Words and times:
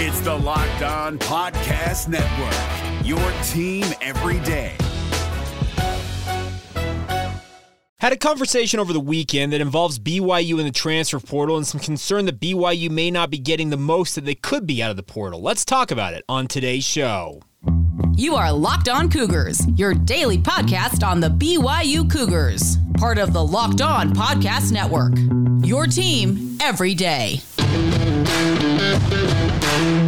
It's 0.00 0.20
the 0.20 0.32
Locked 0.32 0.82
On 0.82 1.18
Podcast 1.18 2.06
Network, 2.06 3.04
your 3.04 3.18
team 3.42 3.84
every 4.00 4.38
day. 4.46 4.76
Had 7.98 8.12
a 8.12 8.16
conversation 8.16 8.78
over 8.78 8.92
the 8.92 9.00
weekend 9.00 9.52
that 9.52 9.60
involves 9.60 9.98
BYU 9.98 10.60
in 10.60 10.64
the 10.64 10.70
transfer 10.70 11.18
portal 11.18 11.56
and 11.56 11.66
some 11.66 11.80
concern 11.80 12.26
that 12.26 12.38
BYU 12.38 12.88
may 12.90 13.10
not 13.10 13.28
be 13.28 13.38
getting 13.38 13.70
the 13.70 13.76
most 13.76 14.14
that 14.14 14.24
they 14.24 14.36
could 14.36 14.68
be 14.68 14.80
out 14.80 14.92
of 14.92 14.96
the 14.96 15.02
portal. 15.02 15.42
Let's 15.42 15.64
talk 15.64 15.90
about 15.90 16.14
it 16.14 16.24
on 16.28 16.46
today's 16.46 16.84
show. 16.84 17.42
You 18.14 18.36
are 18.36 18.52
Locked 18.52 18.88
On 18.88 19.10
Cougars, 19.10 19.66
your 19.74 19.94
daily 19.94 20.38
podcast 20.38 21.04
on 21.04 21.18
the 21.18 21.28
BYU 21.28 22.08
Cougars, 22.08 22.76
part 22.98 23.18
of 23.18 23.32
the 23.32 23.44
Locked 23.44 23.80
On 23.80 24.14
Podcast 24.14 24.70
Network. 24.70 25.14
Your 25.66 25.88
team 25.88 26.56
every 26.60 26.94
day. 26.94 27.40
Thank 29.00 30.02
you. 30.02 30.07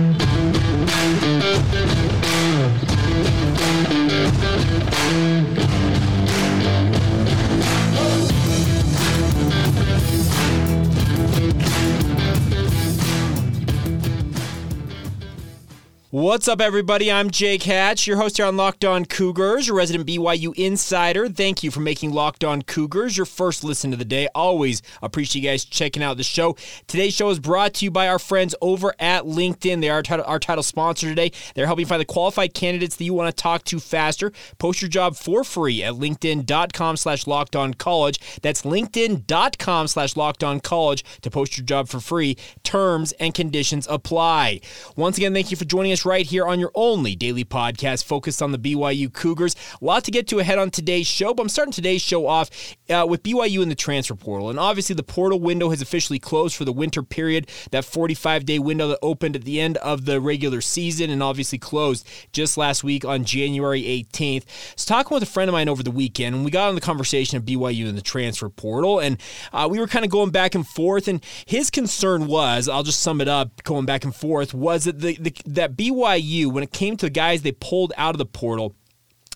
What's 16.13 16.49
up, 16.49 16.61
everybody? 16.61 17.13
I'm 17.13 17.31
Jake 17.31 17.63
Hatch, 17.63 18.09
your 18.09 18.17
host 18.17 18.39
here 18.39 18.47
on 18.47 18.57
Locked 18.57 18.85
On 18.85 19.05
Cougars, 19.05 19.69
your 19.69 19.77
resident 19.77 20.09
BYU 20.09 20.53
insider. 20.57 21.29
Thank 21.29 21.63
you 21.63 21.71
for 21.71 21.79
making 21.79 22.11
Locked 22.11 22.43
On 22.43 22.63
Cougars 22.63 23.17
your 23.17 23.27
first 23.27 23.63
listen 23.63 23.93
of 23.93 24.01
the 24.01 24.05
day. 24.05 24.27
Always 24.35 24.83
appreciate 25.03 25.41
you 25.41 25.49
guys 25.49 25.65
checking 25.65 26.03
out 26.03 26.17
the 26.17 26.25
show. 26.25 26.57
Today's 26.89 27.15
show 27.15 27.31
is 27.31 27.39
brought 27.39 27.75
to 27.75 27.85
you 27.85 27.93
by 27.93 28.09
our 28.09 28.19
friends 28.19 28.57
over 28.61 28.93
at 28.99 29.23
LinkedIn. 29.23 29.81
They 29.81 29.89
are 29.89 29.99
our 29.99 30.03
title, 30.03 30.25
our 30.27 30.41
title 30.41 30.65
sponsor 30.65 31.07
today. 31.07 31.31
They're 31.55 31.67
helping 31.67 31.87
find 31.87 32.01
the 32.01 32.07
qualified 32.07 32.55
candidates 32.55 32.97
that 32.97 33.05
you 33.05 33.15
want 33.15 33.29
to 33.29 33.43
talk 33.43 33.63
to 33.67 33.79
faster. 33.79 34.33
Post 34.59 34.83
your 34.83 34.89
job 34.89 35.15
for 35.15 35.45
free 35.45 35.81
at 35.85 35.93
linkedin.com 35.93 36.97
slash 36.97 37.29
locked 37.29 37.55
on 37.55 37.75
college. 37.75 38.19
That's 38.43 38.63
linkedin.com 38.63 39.87
slash 39.87 40.17
locked 40.17 40.43
on 40.43 40.59
college 40.59 41.05
to 41.21 41.31
post 41.31 41.57
your 41.57 41.65
job 41.65 41.89
for 41.89 42.01
free. 42.01 42.37
Terms 42.65 43.13
and 43.21 43.33
conditions 43.33 43.87
apply. 43.89 44.61
Once 44.97 45.17
again, 45.17 45.33
thank 45.33 45.53
you 45.53 45.57
for 45.57 45.65
joining 45.65 45.93
us 45.93 46.00
right 46.05 46.27
here 46.27 46.47
on 46.47 46.61
your 46.61 46.71
only 46.75 47.15
daily 47.15 47.45
podcast 47.45 48.05
focused 48.05 48.43
on 48.43 48.53
the 48.53 48.59
BYU 48.59 49.13
Cougars. 49.13 49.55
A 49.81 49.85
lot 49.85 50.05
to 50.05 50.11
get 50.11 50.27
to 50.29 50.39
ahead 50.39 50.59
on 50.59 50.71
today's 50.71 51.07
show, 51.07 51.35
but 51.35 51.43
I'm 51.43 51.49
starting 51.49 51.73
today's 51.73 52.03
show 52.03 52.27
off 52.27 52.51
uh, 52.89 53.07
with 53.09 53.23
BYU 53.23 53.63
in 53.63 53.69
the 53.69 53.75
transfer 53.75 54.15
portal. 54.15 54.51
And 54.51 54.59
obviously, 54.59 54.95
the 54.95 55.03
portal 55.03 55.39
window 55.39 55.71
has 55.71 55.81
officially 55.81 56.19
closed 56.19 56.57
for 56.57 56.65
the 56.65 56.73
winter 56.73 57.03
period, 57.03 57.49
that 57.71 57.85
45 57.85 58.45
day 58.45 58.59
window 58.59 58.89
that 58.89 58.99
opened 59.03 59.37
at 59.37 59.45
the 59.45 59.61
end 59.61 59.77
of 59.79 60.05
the 60.07 60.21
regular 60.21 60.61
season 60.61 61.11
and 61.11 61.23
obviously 61.23 61.59
closed 61.59 62.09
just 62.33 62.57
last 62.57 62.83
week 62.83 63.05
on 63.05 63.25
January 63.25 63.83
18th. 63.83 64.45
So, 64.77 64.89
talking 64.89 65.15
with 65.15 65.23
a 65.23 65.27
friend 65.27 65.49
of 65.49 65.53
mine 65.53 65.69
over 65.69 65.83
the 65.83 65.91
weekend, 65.91 66.35
and 66.35 66.45
we 66.45 66.51
got 66.51 66.69
on 66.69 66.75
the 66.75 66.81
conversation 66.81 67.37
of 67.37 67.45
BYU 67.45 67.89
in 67.89 67.95
the 67.95 68.03
transfer 68.03 68.49
portal, 68.49 68.99
and 68.99 69.19
uh, 69.53 69.69
we 69.71 69.79
were 69.79 69.87
kind 69.87 70.05
of 70.05 70.11
going 70.11 70.31
back 70.31 70.55
and 70.55 70.67
forth. 70.67 71.09
And 71.09 71.25
his 71.47 71.71
concern 71.71 72.27
was, 72.27 72.69
I'll 72.69 72.83
just 72.83 73.01
sum 73.01 73.21
it 73.21 73.29
up, 73.29 73.63
going 73.65 73.87
back 73.87 74.05
and 74.05 74.15
forth, 74.15 74.55
was 74.55 74.85
that 74.85 75.01
the, 75.01 75.17
the 75.17 75.35
that 75.47 75.77
BYU 75.77 75.90
BYU, 75.91 76.53
when 76.53 76.63
it 76.63 76.73
came 76.73 76.97
to 76.97 77.07
the 77.07 77.11
guys 77.11 77.43
they 77.43 77.53
pulled 77.53 77.93
out 77.97 78.15
of 78.15 78.19
the 78.19 78.27
portal, 78.27 78.75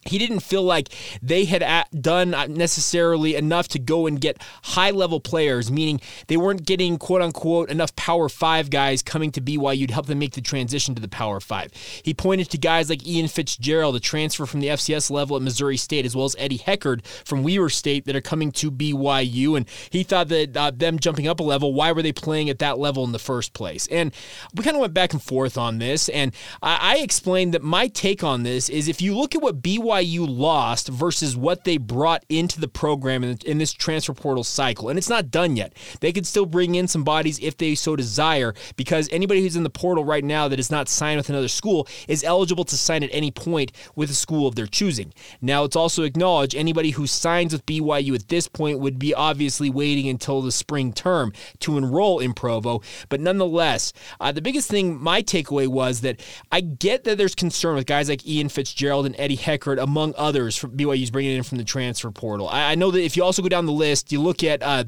he 0.07 0.19
didn't 0.19 0.41
feel 0.41 0.63
like 0.63 0.89
they 1.23 1.45
had 1.45 1.87
done 1.99 2.31
necessarily 2.49 3.35
enough 3.35 3.69
to 3.69 3.79
go 3.79 4.07
and 4.07 4.21
get 4.21 4.41
high 4.63 4.91
level 4.91 5.21
players, 5.21 5.71
meaning 5.71 6.01
they 6.27 6.37
weren't 6.37 6.67
getting 6.67 6.99
quote 6.99 7.23
unquote 7.23 7.71
enough 7.71 7.95
Power 7.97 8.29
Five 8.29 8.71
guys 8.71 9.03
coming 9.03 9.31
to 9.33 9.41
BYU 9.41 9.87
to 9.89 9.95
help 9.95 10.07
them 10.07 10.19
make 10.19 10.33
the 10.33 10.41
transition 10.41 10.95
to 10.95 11.03
the 11.03 11.09
Power 11.09 11.41
Five. 11.41 11.73
He 12.03 12.15
pointed 12.15 12.51
to 12.51 12.59
guys 12.59 12.91
like 12.91 13.07
Ian 13.07 13.29
Fitzgerald, 13.29 13.95
the 13.95 14.01
transfer 14.01 14.47
from 14.47 14.61
the 14.61 14.69
FCS 14.69 15.11
level 15.11 15.37
at 15.37 15.43
Missouri 15.43 15.77
State, 15.77 16.05
as 16.05 16.17
well 16.17 16.27
as 16.27 16.37
Eddie 16.39 16.59
Heckard 16.59 17.05
from 17.25 17.43
Weber 17.43 17.69
State 17.69 18.05
that 18.07 18.17
are 18.17 18.21
coming 18.21 18.53
to 18.53 18.71
BYU. 18.71 19.57
And 19.57 19.69
he 19.91 20.03
thought 20.03 20.29
that 20.29 20.57
uh, 20.57 20.71
them 20.71 20.99
jumping 20.99 21.27
up 21.27 21.41
a 21.41 21.43
level, 21.43 21.75
why 21.75 21.93
were 21.93 22.03
they 22.03 22.13
playing 22.13 22.51
at 22.51 22.59
that 22.61 22.79
level 22.79 23.05
in 23.05 23.13
the 23.13 23.19
first 23.19 23.53
place? 23.53 23.87
And 23.89 24.15
we 24.55 24.65
kind 24.65 24.77
of 24.77 24.81
went 24.81 24.95
back 24.95 25.13
and 25.13 25.23
forth 25.23 25.57
on 25.57 25.79
this. 25.79 26.09
And 26.09 26.35
I, 26.63 26.97
I 26.97 26.99
explained 26.99 27.55
that 27.55 27.63
my 27.63 27.89
take 27.89 28.23
on 28.23 28.43
this 28.43 28.69
is 28.69 28.89
if 28.89 29.01
you 29.01 29.17
look 29.17 29.35
at 29.35 29.43
what 29.43 29.63
BYU 29.63 29.94
BYU 29.95 30.27
lost 30.29 30.89
versus 30.89 31.37
what 31.37 31.65
they 31.65 31.77
brought 31.77 32.25
into 32.29 32.61
the 32.61 32.69
program 32.69 33.23
in, 33.23 33.39
in, 33.47 33.59
this 33.59 33.73
transfer 33.73 34.13
portal 34.13 34.45
cycle. 34.45 34.89
And 34.89 34.99
it's 34.99 35.09
not 35.09 35.31
done 35.31 35.57
yet. 35.57 35.73
They 36.01 36.13
could 36.13 36.27
still 36.27 36.47
bring 36.47 36.75
in 36.75 36.89
some 36.89 37.05
bodies 37.05 37.39
if 37.41 37.57
they 37.57 37.75
so 37.75 37.97
desire, 37.97 38.55
because 38.77 39.09
anybody 39.13 39.41
who's 39.43 39.57
in 39.57 39.63
the 39.63 39.71
portal 39.71 40.05
right 40.05 40.25
now 40.25 40.49
that 40.49 40.59
is 40.59 40.71
not 40.71 40.89
signed 40.89 41.19
with 41.19 41.29
another 41.29 41.49
school 41.49 41.87
is 42.09 42.25
eligible 42.25 42.65
to 42.65 42.77
sign 42.77 43.03
at 43.03 43.11
any 43.13 43.31
point 43.31 43.73
with 43.95 44.11
a 44.11 44.15
school 44.15 44.49
of 44.49 44.55
their 44.55 44.67
choosing. 44.67 45.13
Now, 45.41 45.65
it's 45.65 45.77
also 45.77 46.03
acknowledged 46.03 46.55
anybody 46.55 46.91
who 46.91 47.07
signs 47.07 47.53
with 47.53 47.67
BYU 47.67 48.15
at 48.15 48.29
this 48.29 48.49
point 48.49 48.81
would 48.81 48.99
be 48.99 49.15
obviously 49.15 49.71
waiting 49.71 50.09
until 50.09 50.43
the 50.43 50.53
spring 50.53 50.93
term 50.93 51.33
to 51.61 51.79
enroll 51.79 52.19
in 52.19 52.35
Provo. 52.35 52.83
But 53.09 53.21
nonetheless, 53.21 53.93
uh, 54.21 54.33
the 54.33 54.43
biggest 54.43 54.69
thing, 54.71 55.01
my 55.01 55.23
takeaway 55.23 55.69
was 55.69 56.01
that 56.01 56.21
I 56.51 56.61
get 56.61 57.05
that 57.05 57.19
there's 57.19 57.35
concern 57.35 57.77
with 57.77 57.87
guys 57.87 58.09
like 58.09 58.27
Ian 58.27 58.49
Fitzgerald 58.49 59.07
and 59.07 59.15
Eddie 59.19 59.37
Heckard 59.37 59.79
among 59.85 60.15
others, 60.17 60.59
BYU's 60.59 61.11
bringing 61.11 61.37
in 61.37 61.43
from 61.43 61.59
the 61.59 61.65
transfer 61.65 62.11
portal. 62.11 62.49
I, 62.49 62.73
I 62.73 62.75
know 62.75 62.91
that 62.91 63.05
if 63.05 63.19
you 63.19 63.23
also 63.23 63.43
go 63.43 63.51
down 63.51 63.67
the 63.67 63.73
list, 63.73 64.11
you 64.13 64.21
look 64.21 64.43
at 64.43 64.63
uh, 64.63 64.85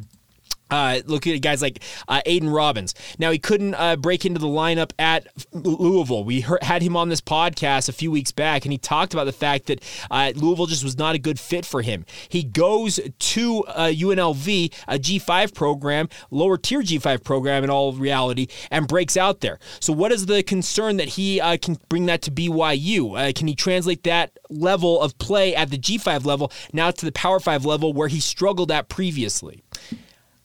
uh, 0.70 1.00
look 1.06 1.26
at 1.26 1.40
guys 1.42 1.62
like 1.62 1.82
uh, 2.08 2.20
Aidan 2.26 2.50
Robbins. 2.50 2.94
Now 3.18 3.30
he 3.30 3.38
couldn't 3.38 3.74
uh, 3.74 3.96
break 3.96 4.24
into 4.24 4.40
the 4.40 4.46
lineup 4.46 4.92
at 4.98 5.26
Louisville. 5.52 6.24
We 6.24 6.40
heard, 6.40 6.62
had 6.62 6.82
him 6.82 6.96
on 6.96 7.08
this 7.08 7.20
podcast 7.20 7.88
a 7.88 7.92
few 7.92 8.10
weeks 8.10 8.32
back, 8.32 8.64
and 8.64 8.72
he 8.72 8.78
talked 8.78 9.14
about 9.14 9.24
the 9.24 9.32
fact 9.32 9.66
that 9.66 9.82
uh, 10.10 10.32
Louisville 10.34 10.66
just 10.66 10.84
was 10.84 10.98
not 10.98 11.14
a 11.14 11.18
good 11.18 11.38
fit 11.38 11.64
for 11.64 11.82
him. 11.82 12.04
He 12.28 12.42
goes 12.42 12.96
to 12.96 13.64
UNLV, 13.68 14.72
uh, 14.72 14.94
a 14.94 14.98
G5 14.98 15.54
program, 15.54 16.08
lower 16.30 16.56
tier 16.56 16.82
G5 16.82 17.22
program 17.22 17.64
in 17.64 17.70
all 17.70 17.92
reality, 17.92 18.48
and 18.70 18.88
breaks 18.88 19.16
out 19.16 19.40
there. 19.40 19.58
So 19.80 19.92
what 19.92 20.12
is 20.12 20.26
the 20.26 20.42
concern 20.42 20.96
that 20.96 21.08
he 21.10 21.40
uh, 21.40 21.58
can 21.60 21.78
bring 21.88 22.06
that 22.06 22.22
to 22.22 22.30
BYU? 22.30 23.34
can 23.34 23.46
he 23.46 23.54
translate 23.54 24.02
that 24.04 24.38
level 24.50 25.00
of 25.00 25.16
play 25.18 25.54
at 25.54 25.70
the 25.70 25.78
G5 25.78 26.24
level 26.24 26.52
now 26.72 26.90
to 26.90 27.04
the 27.04 27.12
Power 27.12 27.40
5 27.40 27.64
level 27.64 27.92
where 27.92 28.08
he 28.08 28.20
struggled 28.20 28.70
at 28.70 28.88
previously? 28.88 29.62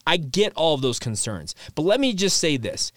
I 0.05 0.17
get 0.17 0.53
all 0.55 0.73
of 0.73 0.81
those 0.81 0.99
concerns. 0.99 1.55
But 1.75 1.83
let 1.83 1.99
me 1.99 2.13
just 2.13 2.37
say 2.37 2.57
this. 2.57 2.91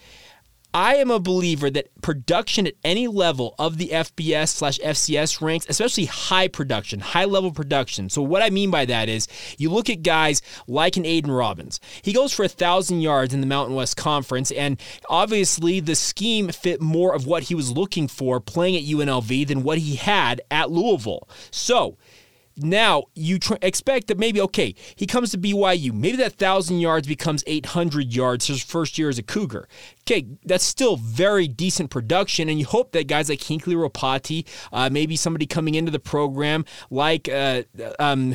I 0.74 0.96
am 0.96 1.08
a 1.12 1.20
believer 1.20 1.70
that 1.70 1.86
production 2.02 2.66
at 2.66 2.74
any 2.82 3.06
level 3.06 3.54
of 3.60 3.78
the 3.78 3.90
FBS 3.90 4.48
slash 4.48 4.80
FCS 4.80 5.40
ranks, 5.40 5.66
especially 5.68 6.06
high 6.06 6.48
production, 6.48 6.98
high 6.98 7.26
level 7.26 7.52
production. 7.52 8.10
So, 8.10 8.22
what 8.22 8.42
I 8.42 8.50
mean 8.50 8.72
by 8.72 8.84
that 8.86 9.08
is 9.08 9.28
you 9.56 9.70
look 9.70 9.88
at 9.88 10.02
guys 10.02 10.42
like 10.66 10.96
an 10.96 11.06
Aidan 11.06 11.30
Robbins. 11.30 11.78
He 12.02 12.12
goes 12.12 12.32
for 12.32 12.44
a 12.44 12.48
thousand 12.48 13.02
yards 13.02 13.32
in 13.32 13.40
the 13.40 13.46
Mountain 13.46 13.76
West 13.76 13.96
Conference, 13.96 14.50
and 14.50 14.80
obviously 15.08 15.78
the 15.78 15.94
scheme 15.94 16.48
fit 16.48 16.80
more 16.80 17.14
of 17.14 17.24
what 17.24 17.44
he 17.44 17.54
was 17.54 17.70
looking 17.70 18.08
for 18.08 18.40
playing 18.40 18.74
at 18.74 18.82
UNLV 18.82 19.46
than 19.46 19.62
what 19.62 19.78
he 19.78 19.94
had 19.94 20.40
at 20.50 20.72
Louisville. 20.72 21.28
So, 21.52 21.98
now 22.56 23.04
you 23.14 23.38
tr- 23.38 23.54
expect 23.62 24.08
that 24.08 24.18
maybe 24.18 24.40
okay 24.40 24.74
he 24.96 25.06
comes 25.06 25.30
to 25.30 25.38
BYU 25.38 25.92
maybe 25.92 26.16
that 26.16 26.34
thousand 26.34 26.80
yards 26.80 27.06
becomes 27.06 27.42
800 27.46 28.14
yards 28.14 28.46
his 28.46 28.62
first 28.62 28.98
year 28.98 29.08
as 29.08 29.18
a 29.18 29.22
Cougar. 29.22 29.68
Okay 30.02 30.26
that's 30.44 30.64
still 30.64 30.96
very 30.96 31.48
decent 31.48 31.90
production 31.90 32.48
and 32.48 32.58
you 32.58 32.66
hope 32.66 32.92
that 32.92 33.06
guys 33.06 33.28
like 33.28 33.42
Hinckley 33.42 33.74
Ropati 33.74 34.46
uh, 34.72 34.88
maybe 34.90 35.16
somebody 35.16 35.46
coming 35.46 35.74
into 35.74 35.90
the 35.90 35.98
program 36.00 36.64
like 36.90 37.28
uh, 37.28 37.62
um, 37.98 38.34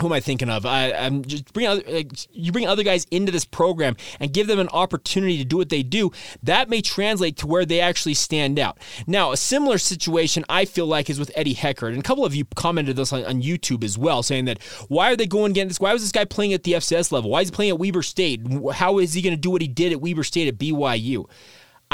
who 0.00 0.08
am 0.08 0.12
I 0.12 0.20
thinking 0.20 0.50
of? 0.50 0.66
I, 0.66 0.88
am 0.88 1.24
just 1.24 1.52
bring 1.52 1.66
other, 1.66 1.82
like, 1.86 2.10
you 2.32 2.50
bring 2.50 2.66
other 2.66 2.82
guys 2.82 3.06
into 3.10 3.30
this 3.30 3.44
program 3.44 3.96
and 4.18 4.32
give 4.32 4.48
them 4.48 4.58
an 4.58 4.68
opportunity 4.70 5.38
to 5.38 5.44
do 5.44 5.56
what 5.56 5.68
they 5.68 5.82
do. 5.82 6.10
That 6.42 6.68
may 6.68 6.82
translate 6.82 7.36
to 7.38 7.46
where 7.46 7.64
they 7.64 7.80
actually 7.80 8.14
stand 8.14 8.58
out. 8.58 8.78
Now, 9.06 9.30
a 9.32 9.36
similar 9.36 9.78
situation 9.78 10.44
I 10.48 10.64
feel 10.64 10.86
like 10.86 11.08
is 11.08 11.20
with 11.20 11.30
Eddie 11.36 11.54
Heckard, 11.54 11.90
and 11.90 11.98
a 11.98 12.02
couple 12.02 12.24
of 12.24 12.34
you 12.34 12.44
commented 12.56 12.96
this 12.96 13.12
on, 13.12 13.24
on 13.24 13.40
YouTube 13.40 13.84
as 13.84 13.96
well, 13.96 14.22
saying 14.22 14.46
that 14.46 14.62
why 14.88 15.12
are 15.12 15.16
they 15.16 15.26
going 15.26 15.52
against 15.52 15.70
this? 15.70 15.80
Why 15.80 15.92
was 15.92 16.02
this 16.02 16.12
guy 16.12 16.24
playing 16.24 16.54
at 16.54 16.64
the 16.64 16.72
FCS 16.72 17.12
level? 17.12 17.30
Why 17.30 17.42
is 17.42 17.48
he 17.48 17.54
playing 17.54 17.70
at 17.70 17.78
Weber 17.78 18.02
State? 18.02 18.40
How 18.72 18.98
is 18.98 19.14
he 19.14 19.22
going 19.22 19.34
to 19.34 19.40
do 19.40 19.50
what 19.50 19.62
he 19.62 19.68
did 19.68 19.92
at 19.92 20.00
Weber 20.00 20.24
State 20.24 20.48
at 20.48 20.58
BYU? 20.58 21.26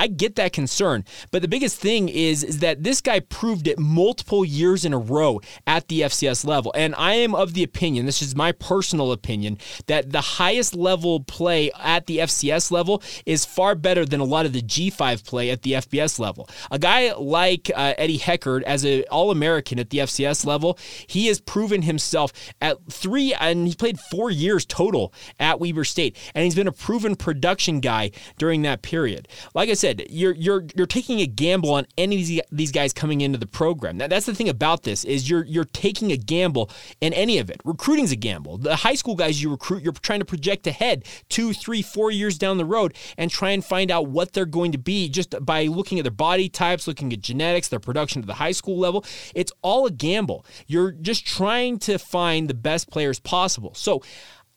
I 0.00 0.06
get 0.06 0.36
that 0.36 0.54
concern. 0.54 1.04
But 1.30 1.42
the 1.42 1.48
biggest 1.48 1.78
thing 1.78 2.08
is, 2.08 2.42
is 2.42 2.60
that 2.60 2.82
this 2.82 3.02
guy 3.02 3.20
proved 3.20 3.68
it 3.68 3.78
multiple 3.78 4.46
years 4.46 4.86
in 4.86 4.94
a 4.94 4.98
row 4.98 5.42
at 5.66 5.88
the 5.88 6.00
FCS 6.00 6.46
level. 6.46 6.72
And 6.74 6.94
I 6.94 7.12
am 7.16 7.34
of 7.34 7.52
the 7.52 7.62
opinion, 7.62 8.06
this 8.06 8.22
is 8.22 8.34
my 8.34 8.52
personal 8.52 9.12
opinion, 9.12 9.58
that 9.88 10.10
the 10.10 10.22
highest 10.22 10.74
level 10.74 11.20
play 11.20 11.70
at 11.78 12.06
the 12.06 12.16
FCS 12.16 12.70
level 12.70 13.02
is 13.26 13.44
far 13.44 13.74
better 13.74 14.06
than 14.06 14.20
a 14.20 14.24
lot 14.24 14.46
of 14.46 14.54
the 14.54 14.62
G5 14.62 15.26
play 15.26 15.50
at 15.50 15.60
the 15.64 15.72
FBS 15.72 16.18
level. 16.18 16.48
A 16.70 16.78
guy 16.78 17.12
like 17.12 17.70
uh, 17.76 17.92
Eddie 17.98 18.18
Heckard, 18.18 18.62
as 18.62 18.84
an 18.84 19.04
All 19.10 19.30
American 19.30 19.78
at 19.78 19.90
the 19.90 19.98
FCS 19.98 20.46
level, 20.46 20.78
he 21.08 21.26
has 21.26 21.42
proven 21.42 21.82
himself 21.82 22.32
at 22.62 22.78
three, 22.90 23.34
and 23.34 23.68
he 23.68 23.74
played 23.74 24.00
four 24.00 24.30
years 24.30 24.64
total 24.64 25.12
at 25.38 25.60
Weber 25.60 25.84
State. 25.84 26.16
And 26.34 26.44
he's 26.44 26.54
been 26.54 26.68
a 26.68 26.72
proven 26.72 27.16
production 27.16 27.80
guy 27.80 28.12
during 28.38 28.62
that 28.62 28.80
period. 28.80 29.28
Like 29.54 29.68
I 29.68 29.74
said, 29.74 29.89
said, 29.90 30.06
you're 30.10 30.34
you're 30.34 30.64
you're 30.74 30.86
taking 30.86 31.20
a 31.20 31.26
gamble 31.26 31.72
on 31.72 31.86
any 31.98 32.38
of 32.38 32.46
these, 32.50 32.70
guys 32.70 32.92
coming 32.92 33.20
into 33.20 33.38
the 33.38 33.46
program. 33.46 33.96
Now, 33.96 34.06
that's 34.06 34.26
the 34.26 34.34
thing 34.34 34.48
about 34.48 34.84
this 34.84 35.04
is 35.04 35.28
you're 35.28 35.44
you're 35.44 35.64
taking 35.64 36.12
a 36.12 36.16
gamble 36.16 36.70
in 37.00 37.12
any 37.12 37.38
of 37.38 37.50
it. 37.50 37.60
Recruiting's 37.64 38.12
a 38.12 38.16
gamble. 38.16 38.58
The 38.58 38.76
high 38.76 38.94
school 38.94 39.16
guys 39.16 39.42
you 39.42 39.50
recruit, 39.50 39.82
you're 39.82 39.92
trying 39.92 40.20
to 40.20 40.24
project 40.24 40.66
ahead 40.66 41.04
two, 41.28 41.52
three, 41.52 41.82
four 41.82 42.10
years 42.10 42.38
down 42.38 42.58
the 42.58 42.64
road 42.64 42.94
and 43.18 43.30
try 43.30 43.50
and 43.50 43.64
find 43.64 43.90
out 43.90 44.06
what 44.06 44.32
they're 44.32 44.44
going 44.44 44.72
to 44.72 44.78
be 44.78 45.08
just 45.08 45.34
by 45.44 45.64
looking 45.66 45.98
at 45.98 46.04
their 46.04 46.10
body 46.12 46.48
types, 46.48 46.86
looking 46.86 47.12
at 47.12 47.20
genetics, 47.20 47.68
their 47.68 47.80
production 47.80 48.22
at 48.22 48.26
the 48.26 48.34
high 48.34 48.52
school 48.52 48.78
level. 48.78 49.04
It's 49.34 49.52
all 49.62 49.86
a 49.86 49.90
gamble. 49.90 50.46
You're 50.66 50.92
just 50.92 51.26
trying 51.26 51.78
to 51.80 51.98
find 51.98 52.48
the 52.48 52.54
best 52.54 52.90
players 52.90 53.18
possible. 53.18 53.74
So 53.74 54.02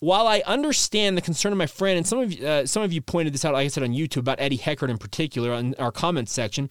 while 0.03 0.27
I 0.27 0.43
understand 0.45 1.17
the 1.17 1.21
concern 1.21 1.53
of 1.53 1.57
my 1.57 1.65
friend, 1.65 1.97
and 1.97 2.05
some 2.05 2.19
of 2.19 2.33
uh, 2.41 2.65
some 2.65 2.83
of 2.83 2.91
you 2.91 3.01
pointed 3.01 3.33
this 3.33 3.45
out, 3.45 3.53
like 3.53 3.63
I 3.63 3.67
said 3.69 3.83
on 3.83 3.91
YouTube 3.91 4.17
about 4.17 4.41
Eddie 4.41 4.57
Heckard 4.57 4.89
in 4.89 4.97
particular 4.97 5.53
in 5.53 5.75
our 5.75 5.93
comments 5.93 6.33
section, 6.33 6.67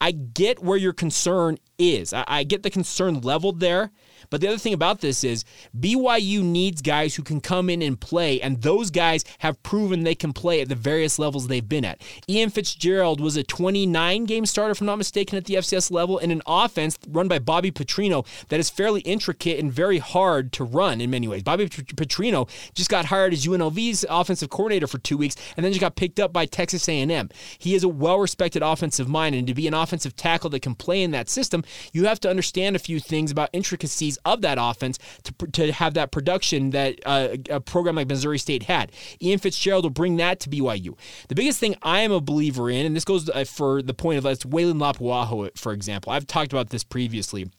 I 0.00 0.12
get 0.12 0.62
where 0.62 0.76
your 0.76 0.92
concern 0.92 1.58
is. 1.78 2.12
I, 2.12 2.24
I 2.26 2.44
get 2.44 2.62
the 2.62 2.70
concern 2.70 3.20
leveled 3.20 3.60
there. 3.60 3.90
But 4.30 4.40
the 4.40 4.48
other 4.48 4.58
thing 4.58 4.74
about 4.74 5.00
this 5.00 5.24
is 5.24 5.44
BYU 5.78 6.42
needs 6.42 6.82
guys 6.82 7.14
who 7.14 7.22
can 7.22 7.40
come 7.40 7.70
in 7.70 7.82
and 7.82 7.98
play, 7.98 8.40
and 8.40 8.60
those 8.62 8.90
guys 8.90 9.24
have 9.38 9.62
proven 9.62 10.04
they 10.04 10.14
can 10.14 10.32
play 10.32 10.60
at 10.60 10.68
the 10.68 10.74
various 10.74 11.18
levels 11.18 11.46
they've 11.46 11.66
been 11.66 11.84
at. 11.84 12.02
Ian 12.28 12.50
Fitzgerald 12.50 13.20
was 13.20 13.36
a 13.36 13.42
29 13.42 14.24
game 14.24 14.46
starter, 14.46 14.72
if 14.72 14.80
I'm 14.80 14.86
not 14.86 14.98
mistaken, 14.98 15.38
at 15.38 15.44
the 15.44 15.54
FCS 15.54 15.90
level 15.90 16.18
in 16.18 16.30
an 16.30 16.42
offense 16.46 16.98
run 17.08 17.28
by 17.28 17.38
Bobby 17.38 17.70
Petrino 17.70 18.26
that 18.48 18.60
is 18.60 18.70
fairly 18.70 19.00
intricate 19.02 19.58
and 19.58 19.72
very 19.72 19.98
hard 19.98 20.52
to 20.52 20.64
run 20.64 21.00
in 21.00 21.10
many 21.10 21.28
ways. 21.28 21.42
Bobby 21.42 21.68
Petrino 21.68 22.48
just 22.74 22.90
got 22.90 23.06
hired 23.06 23.32
as 23.32 23.46
UNLV's 23.46 24.04
offensive 24.08 24.50
coordinator 24.50 24.86
for 24.86 24.98
two 24.98 25.16
weeks 25.16 25.36
and 25.56 25.64
then 25.64 25.72
just 25.72 25.80
got 25.80 25.96
picked 25.96 26.20
up 26.20 26.32
by 26.32 26.46
Texas 26.46 26.88
A&M. 26.88 27.28
He 27.58 27.74
is 27.74 27.84
a 27.84 27.88
well-respected 27.88 28.62
offensive 28.62 29.08
mind, 29.08 29.34
and 29.34 29.46
to 29.46 29.54
be 29.54 29.66
an 29.66 29.74
offensive 29.74 30.16
tackle 30.16 30.50
that 30.50 30.60
can 30.60 30.74
play 30.74 31.02
in 31.02 31.12
that 31.12 31.28
system, 31.28 31.64
you 31.92 32.06
have 32.06 32.20
to 32.20 32.30
understand 32.30 32.76
a 32.76 32.78
few 32.78 33.00
things 33.00 33.30
about 33.30 33.50
intricacies 33.52 34.18
of 34.24 34.42
that 34.42 34.58
offense 34.60 34.98
to, 35.24 35.32
to 35.48 35.72
have 35.72 35.94
that 35.94 36.10
production 36.10 36.70
that 36.70 36.98
uh, 37.06 37.36
a 37.50 37.60
program 37.60 37.96
like 37.96 38.08
Missouri 38.08 38.38
State 38.38 38.64
had. 38.64 38.92
Ian 39.22 39.38
Fitzgerald 39.38 39.84
will 39.84 39.90
bring 39.90 40.16
that 40.16 40.40
to 40.40 40.50
BYU. 40.50 40.96
The 41.28 41.34
biggest 41.34 41.60
thing 41.60 41.76
I 41.82 42.00
am 42.00 42.12
a 42.12 42.20
believer 42.20 42.70
in, 42.70 42.86
and 42.86 42.96
this 42.96 43.04
goes 43.04 43.28
uh, 43.28 43.44
for 43.44 43.82
the 43.82 43.94
point 43.94 44.18
of 44.18 44.24
let's 44.24 44.44
Weylin 44.44 44.78
Lapuaho, 44.78 45.56
for 45.58 45.72
example. 45.72 46.12
I've 46.12 46.26
talked 46.26 46.52
about 46.52 46.70
this 46.70 46.84
previously 46.84 47.50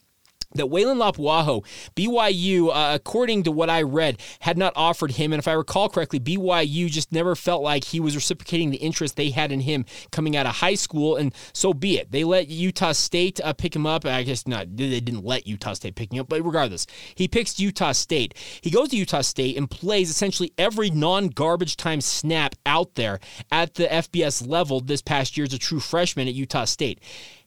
that 0.56 0.66
Weylin 0.66 0.98
Lapuaho, 0.98 1.63
BYU, 1.96 2.69
uh, 2.69 2.96
according 2.96 3.44
to 3.44 3.51
what 3.51 3.69
I 3.69 3.84
read, 3.84 4.19
had 4.40 4.57
not 4.57 4.74
offered 4.75 5.12
him. 5.12 5.31
And 5.31 5.40
if 5.40 5.48
I 5.48 5.51
recall 5.51 5.90
correctly, 5.90 6.19
BYU 6.19 6.90
just 6.90 7.12
never 7.12 7.36
felt 7.36 7.62
like 7.62 7.84
he 7.84 8.00
was 8.00 8.16
reciprocating 8.16 8.72
the 8.72 8.78
interest 8.78 9.16
they 9.16 9.30
had 9.30 9.51
in 9.51 9.62
him 9.62 9.86
coming 10.12 10.36
out 10.36 10.48
of 10.48 10.56
high 10.56 10.74
school. 10.74 11.18
And 11.18 11.36
so 11.54 11.74
be 11.74 12.00
it. 12.00 12.12
They 12.12 12.24
let 12.24 12.48
Utah 12.48 12.94
State 12.94 13.40
uh, 13.44 13.54
pick 13.54 13.75
him 13.75 13.86
up. 13.86 14.07
I 14.07 14.24
guess 14.24 14.48
not, 14.48 14.75
they 14.75 15.00
didn't 15.00 15.24
let 15.24 15.46
Utah 15.46 15.74
State 15.74 15.94
pick 15.94 16.12
him 16.12 16.22
up, 16.22 16.30
but 16.30 16.44
regardless, 16.44 16.88
he 17.13 17.28
picks 17.28 17.60
Utah 17.60 17.92
State. 17.92 18.34
He 18.62 18.72
goes 18.72 18.90
to 18.90 18.98
Utah 18.98 19.22
State 19.22 19.56
and 19.56 19.69
plays 19.69 20.10
essentially 20.10 20.52
every 20.57 20.90
non 20.90 21.28
garbage 21.28 21.78
time 21.78 22.02
snap 22.02 22.56
out 22.66 22.95
there 22.95 23.19
at 23.52 23.75
the 23.75 23.86
FBS 23.86 24.48
level 24.48 24.80
this 24.80 25.04
past 25.04 25.38
year 25.38 25.45
as 25.45 25.54
a 25.54 25.60
true 25.60 25.80
freshman 25.80 26.28
at 26.28 26.34
Utah 26.34 26.66
State. 26.66 27.00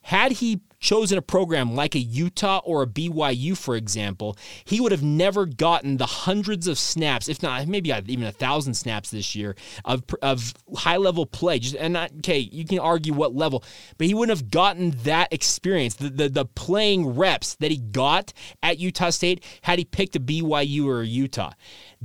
Had 0.03 0.33
he 0.33 0.61
chosen 0.83 1.17
a 1.17 1.21
program 1.21 1.73
like 1.73 1.95
a 1.95 1.99
Utah 1.99 2.59
or 2.65 2.83
a 2.83 2.85
BYU, 2.85 3.57
for 3.57 3.75
example, 3.77 4.37
he 4.65 4.81
would 4.81 4.91
have 4.91 5.01
never 5.01 5.45
gotten 5.45 5.95
the 5.95 6.05
hundreds 6.05 6.67
of 6.67 6.77
snaps, 6.77 7.29
if 7.29 7.41
not 7.41 7.65
maybe 7.67 7.91
even 8.07 8.25
a 8.25 8.31
thousand 8.31 8.73
snaps 8.73 9.09
this 9.09 9.33
year 9.33 9.55
of, 9.85 10.03
of 10.21 10.53
high 10.75 10.97
level 10.97 11.25
play. 11.25 11.57
Just, 11.57 11.75
and 11.77 11.93
not, 11.93 12.11
okay, 12.17 12.37
you 12.37 12.65
can 12.65 12.79
argue 12.79 13.13
what 13.13 13.33
level, 13.33 13.63
but 13.97 14.07
he 14.07 14.13
wouldn't 14.13 14.37
have 14.37 14.51
gotten 14.51 14.91
that 15.03 15.31
experience, 15.31 15.95
the, 15.95 16.09
the, 16.09 16.27
the 16.27 16.45
playing 16.45 17.15
reps 17.15 17.55
that 17.55 17.71
he 17.71 17.77
got 17.77 18.33
at 18.61 18.77
Utah 18.77 19.09
State 19.09 19.43
had 19.61 19.79
he 19.79 19.85
picked 19.85 20.17
a 20.17 20.19
BYU 20.19 20.85
or 20.85 21.01
a 21.01 21.05
Utah. 21.07 21.51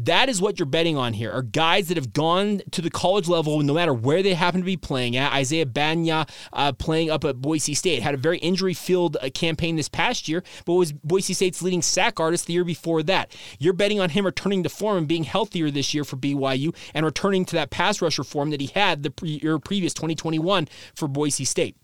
That 0.03 0.29
is 0.29 0.41
what 0.41 0.61
you're 0.61 0.67
betting 0.67 0.97
on 0.97 1.13
here 1.13 1.33
are 1.33 1.43
guys 1.43 1.89
that 1.89 1.97
have 1.97 2.13
gone 2.13 2.63
to 2.71 2.81
the 2.81 2.91
college 2.91 3.27
level 3.27 3.59
no 3.61 3.75
matter 3.75 3.93
where 3.93 4.23
they 4.23 4.35
happen 4.35 4.61
to 4.61 4.65
be 4.65 4.77
playing 4.77 5.17
at. 5.17 5.33
Isaiah 5.33 5.67
Bagnah 5.67 6.31
uh, 6.53 6.73
playing 6.73 7.11
up 7.11 7.25
at 7.25 7.41
Boise 7.41 7.75
State 7.75 8.01
had 8.01 8.15
a 8.15 8.17
very 8.17 8.39
injury 8.39 8.75
filled 8.75 9.17
uh, 9.21 9.29
campaign 9.31 9.75
this 9.75 9.89
past 9.89 10.29
year, 10.29 10.45
but 10.65 10.75
was 10.75 10.93
Boise 10.93 11.35
State's 11.35 11.63
leading 11.63 11.83
sack 11.83 12.21
artist 12.21 12.47
the 12.47 12.53
year 12.53 12.63
before 12.63 13.03
that. 13.03 13.35
You're 13.59 13.73
betting 13.73 13.99
on 13.99 14.11
him 14.11 14.25
returning 14.25 14.63
to 14.63 14.69
form 14.69 14.99
and 14.99 15.09
being 15.09 15.25
healthier 15.25 15.69
this 15.69 15.93
year 15.93 16.05
for 16.05 16.17
BYU 16.17 16.77
and 16.95 17.05
returning 17.05 17.45
to 17.47 17.57
that 17.57 17.71
pass 17.71 18.01
rusher 18.01 18.23
form 18.23 18.51
that 18.51 18.61
he 18.61 18.69
had 18.69 19.03
the 19.03 19.11
pre- 19.11 19.41
year 19.43 19.59
previous 19.59 19.93
2021 19.95 20.69
for 20.95 21.09
Boise 21.09 21.45
State. 21.45 21.77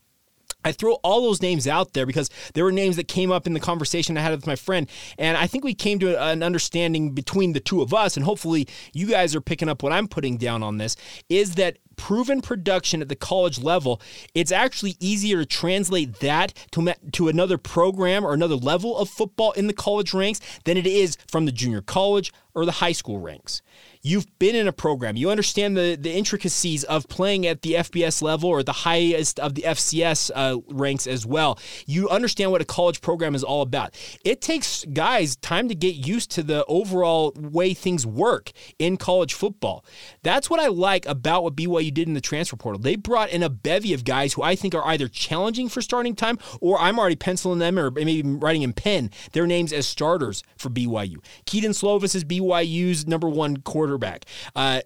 I 0.64 0.72
throw 0.72 0.94
all 1.02 1.22
those 1.22 1.42
names 1.42 1.66
out 1.66 1.92
there 1.92 2.06
because 2.06 2.30
there 2.54 2.64
were 2.64 2.72
names 2.72 2.96
that 2.96 3.08
came 3.08 3.30
up 3.30 3.46
in 3.46 3.52
the 3.52 3.60
conversation 3.60 4.16
I 4.16 4.22
had 4.22 4.32
with 4.32 4.46
my 4.46 4.56
friend. 4.56 4.88
And 5.18 5.36
I 5.36 5.46
think 5.46 5.64
we 5.64 5.74
came 5.74 5.98
to 6.00 6.20
an 6.20 6.42
understanding 6.42 7.12
between 7.12 7.52
the 7.52 7.60
two 7.60 7.82
of 7.82 7.92
us, 7.92 8.16
and 8.16 8.24
hopefully 8.24 8.66
you 8.92 9.06
guys 9.06 9.34
are 9.34 9.40
picking 9.40 9.68
up 9.68 9.82
what 9.82 9.92
I'm 9.92 10.08
putting 10.08 10.36
down 10.36 10.62
on 10.62 10.78
this, 10.78 10.96
is 11.28 11.54
that 11.56 11.78
proven 11.96 12.40
production 12.40 13.00
at 13.00 13.08
the 13.08 13.16
college 13.16 13.60
level, 13.60 14.00
it's 14.34 14.52
actually 14.52 14.96
easier 15.00 15.38
to 15.38 15.46
translate 15.46 16.20
that 16.20 16.52
to, 16.72 16.94
to 17.12 17.28
another 17.28 17.58
program 17.58 18.24
or 18.24 18.34
another 18.34 18.56
level 18.56 18.96
of 18.96 19.08
football 19.08 19.52
in 19.52 19.66
the 19.66 19.72
college 19.72 20.12
ranks 20.12 20.40
than 20.64 20.76
it 20.76 20.86
is 20.86 21.16
from 21.30 21.44
the 21.44 21.52
junior 21.52 21.80
college 21.80 22.32
or 22.54 22.64
the 22.64 22.72
high 22.72 22.92
school 22.92 23.18
ranks. 23.18 23.62
You've 24.06 24.38
been 24.38 24.54
in 24.54 24.68
a 24.68 24.72
program. 24.72 25.16
You 25.16 25.30
understand 25.30 25.78
the, 25.78 25.96
the 25.98 26.12
intricacies 26.12 26.84
of 26.84 27.08
playing 27.08 27.46
at 27.46 27.62
the 27.62 27.72
FBS 27.72 28.20
level 28.20 28.50
or 28.50 28.62
the 28.62 28.70
highest 28.70 29.40
of 29.40 29.54
the 29.54 29.62
FCS 29.62 30.30
uh, 30.34 30.58
ranks 30.68 31.06
as 31.06 31.24
well. 31.24 31.58
You 31.86 32.10
understand 32.10 32.50
what 32.50 32.60
a 32.60 32.66
college 32.66 33.00
program 33.00 33.34
is 33.34 33.42
all 33.42 33.62
about. 33.62 33.94
It 34.22 34.42
takes 34.42 34.84
guys 34.92 35.36
time 35.36 35.70
to 35.70 35.74
get 35.74 35.94
used 35.94 36.30
to 36.32 36.42
the 36.42 36.66
overall 36.66 37.32
way 37.34 37.72
things 37.72 38.06
work 38.06 38.52
in 38.78 38.98
college 38.98 39.32
football. 39.32 39.86
That's 40.22 40.50
what 40.50 40.60
I 40.60 40.66
like 40.66 41.06
about 41.06 41.42
what 41.42 41.56
BYU 41.56 41.94
did 41.94 42.06
in 42.06 42.12
the 42.12 42.20
transfer 42.20 42.56
portal. 42.56 42.82
They 42.82 42.96
brought 42.96 43.30
in 43.30 43.42
a 43.42 43.48
bevy 43.48 43.94
of 43.94 44.04
guys 44.04 44.34
who 44.34 44.42
I 44.42 44.54
think 44.54 44.74
are 44.74 44.86
either 44.86 45.08
challenging 45.08 45.70
for 45.70 45.80
starting 45.80 46.14
time 46.14 46.38
or 46.60 46.78
I'm 46.78 46.98
already 46.98 47.16
penciling 47.16 47.58
them 47.58 47.78
or 47.78 47.90
maybe 47.90 48.20
writing 48.22 48.60
in 48.60 48.74
pen 48.74 49.10
their 49.32 49.46
names 49.46 49.72
as 49.72 49.86
starters 49.86 50.42
for 50.58 50.68
BYU. 50.68 51.24
Kedon 51.46 51.70
Slovis 51.70 52.14
is 52.14 52.22
BYU's 52.22 53.06
number 53.06 53.30
one 53.30 53.56
quarter 53.56 53.93
quarterback. 53.94 54.24
Uh, 54.54 54.80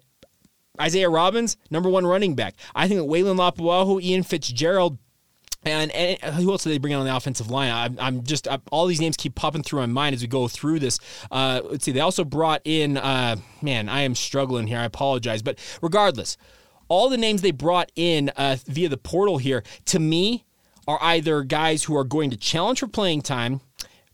Isaiah 0.79 1.09
Robbins, 1.09 1.57
number 1.69 1.89
one 1.89 2.05
running 2.05 2.35
back. 2.35 2.55
I 2.73 2.87
think 2.87 3.01
that 3.01 3.07
Weylin 3.07 3.35
Lapuaho, 3.35 4.01
Ian 4.01 4.23
Fitzgerald, 4.23 4.97
and, 5.63 5.91
and, 5.91 6.17
who 6.35 6.51
else 6.51 6.63
did 6.63 6.69
they 6.69 6.77
bring 6.77 6.93
on 6.93 7.05
the 7.05 7.13
offensive 7.13 7.51
line? 7.51 7.69
I'm, 7.69 7.97
I'm 7.99 8.23
just 8.23 8.47
I, 8.47 8.59
all 8.71 8.85
these 8.85 9.01
names 9.01 9.17
keep 9.17 9.35
popping 9.35 9.61
through 9.61 9.81
my 9.81 9.87
mind 9.87 10.15
as 10.15 10.21
we 10.21 10.27
go 10.29 10.47
through 10.47 10.79
this. 10.79 10.99
Uh, 11.29 11.59
let's 11.65 11.83
see. 11.83 11.91
They 11.91 11.99
also 11.99 12.23
brought 12.23 12.61
in. 12.63 12.95
Uh, 12.95 13.35
man, 13.61 13.89
I 13.89 14.01
am 14.01 14.15
struggling 14.15 14.67
here. 14.67 14.79
I 14.79 14.85
apologize, 14.85 15.41
but 15.41 15.59
regardless, 15.81 16.37
all 16.87 17.09
the 17.09 17.17
names 17.17 17.41
they 17.41 17.51
brought 17.51 17.91
in 17.97 18.29
uh, 18.37 18.55
via 18.67 18.87
the 18.87 18.97
portal 18.97 19.37
here 19.37 19.63
to 19.87 19.99
me 19.99 20.45
are 20.87 20.97
either 21.01 21.43
guys 21.43 21.83
who 21.83 21.95
are 21.97 22.05
going 22.05 22.29
to 22.29 22.37
challenge 22.37 22.79
for 22.79 22.87
playing 22.87 23.21
time 23.21 23.59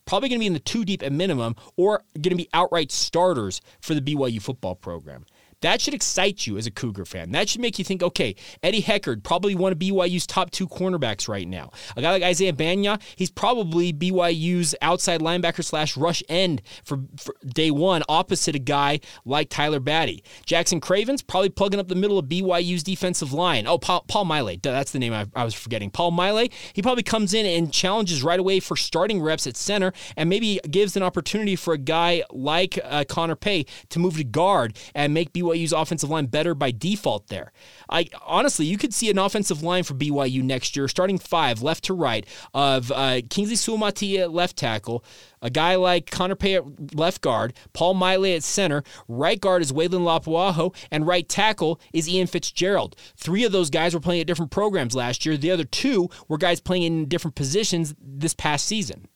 probably 0.06 0.30
going 0.30 0.40
to 0.40 0.44
be 0.44 0.48
in 0.48 0.54
the 0.54 0.60
two 0.60 0.86
deep 0.86 1.04
at 1.04 1.12
minimum, 1.12 1.56
or 1.76 2.04
going 2.14 2.32
to 2.32 2.36
be 2.36 2.50
outright 2.54 2.92
starters 2.92 3.62
for 3.82 3.94
the 3.94 4.02
BYU 4.02 4.42
football 4.42 4.76
program. 4.76 5.26
That 5.62 5.82
should 5.82 5.94
excite 5.94 6.46
you 6.46 6.58
as 6.58 6.68
a 6.68 6.72
Cougar 6.72 7.06
fan. 7.06 7.32
That 7.32 7.50
should 7.50 7.62
make 7.62 7.80
you 7.80 7.86
think, 7.86 8.04
okay, 8.04 8.36
Eddie 8.62 8.82
Heckard, 8.82 9.24
probably 9.24 9.56
one 9.56 9.72
of 9.72 9.80
BYU's 9.80 10.28
top 10.28 10.52
two 10.52 10.68
cornerbacks 10.68 11.28
right 11.28 11.48
now. 11.48 11.72
A 11.96 12.02
guy 12.02 12.12
like 12.12 12.24
Isaiah 12.24 12.54
Bagnah, 12.54 13.02
he's 13.16 13.32
probably 13.32 13.94
BYU's 13.94 14.76
outside 14.82 15.22
linebacker 15.22 15.64
slash 15.64 15.96
rush 15.98 16.22
end 16.30 16.62
for, 16.84 17.00
for, 17.18 17.36
day 17.46 17.72
one, 17.72 18.04
opposite 18.10 18.56
a 18.56 18.60
guy 18.60 19.00
like 19.24 19.50
Tyler 19.50 19.80
Batty. 19.80 20.24
Jackson 20.46 20.80
Cravens, 20.80 21.22
probably 21.22 21.50
plugging 21.50 21.80
up 21.80 21.88
the 21.88 21.96
middle 21.96 22.20
of 22.20 22.26
BYU's 22.26 22.84
defensive 22.84 23.34
line. 23.34 23.66
Oh, 23.68 23.78
Paul, 23.78 24.06
Paul 24.08 24.26
Maile, 24.26 24.58
that's 24.62 24.92
the 24.92 25.00
name 25.00 25.14
I, 25.14 25.26
I 25.36 25.44
was 25.44 25.54
forgetting. 25.54 25.90
Paul 25.90 26.12
Maile, 26.12 26.48
he 26.74 26.82
probably 26.82 27.04
comes 27.04 27.34
in 27.34 27.46
and 27.46 27.72
challenges 27.72 28.24
right 28.24 28.40
away 28.40 28.60
for 28.60 28.76
starting 28.76 29.22
reps 29.22 29.48
at 29.48 29.58
center 29.58 29.94
and 30.18 30.30
maybe 30.30 30.60
gives 30.70 30.96
an 30.96 31.04
opportunity 31.04 31.56
for 31.56 31.74
a 31.74 31.78
guy 31.78 32.24
like 32.32 32.78
uh, 32.84 33.04
Connor 33.08 33.36
Pay 33.36 33.66
to 33.90 34.00
move 34.00 34.18
to 34.18 34.24
guard 34.24 34.78
and 34.94 35.14
make 35.14 35.34
BYU 35.34 35.45
BYU's 35.46 35.74
offensive 35.74 36.10
line 36.10 36.26
better 36.28 36.56
by 36.56 36.72
default 36.72 37.28
there. 37.28 37.52
I 37.90 38.08
honestly, 38.26 38.66
you 38.66 38.78
could 38.78 38.94
see 38.94 39.10
an 39.10 39.18
offensive 39.18 39.64
line 39.64 39.84
for 39.84 39.94
BYU 39.94 40.44
next 40.44 40.76
year, 40.76 40.88
starting 40.88 41.18
five 41.18 41.62
left 41.62 41.84
to 41.86 41.94
right 41.94 42.26
of 42.54 42.92
uh, 42.92 43.22
Kingsley 43.30 43.56
Suamataia 43.56 44.22
at 44.22 44.32
left 44.32 44.58
tackle, 44.58 45.04
a 45.42 45.50
guy 45.50 45.76
like 45.76 46.10
Connor 46.10 46.36
Pay 46.36 46.56
at 46.56 46.96
left 46.96 47.22
guard, 47.22 47.54
Paul 47.74 47.94
Maile 47.94 48.36
at 48.36 48.44
center, 48.44 48.84
right 49.08 49.40
guard 49.40 49.62
is 49.62 49.72
Weylin 49.72 50.04
Lapuaho, 50.04 50.76
and 50.92 51.08
right 51.08 51.28
tackle 51.28 51.80
is 51.94 52.10
Ian 52.10 52.28
Fitzgerald. 52.28 52.96
Three 53.18 53.44
of 53.44 53.52
those 53.52 53.70
guys 53.70 53.94
were 53.94 54.00
playing 54.00 54.22
at 54.22 54.28
different 54.28 54.52
programs 54.52 54.96
last 54.96 55.26
year. 55.26 55.38
The 55.38 55.52
other 55.52 55.66
two 55.66 56.10
were 56.28 56.38
guys 56.38 56.60
playing 56.60 56.84
in 56.84 57.08
different 57.08 57.36
positions 57.36 57.96
this 58.00 58.34
past 58.34 58.66
season 58.66 59.08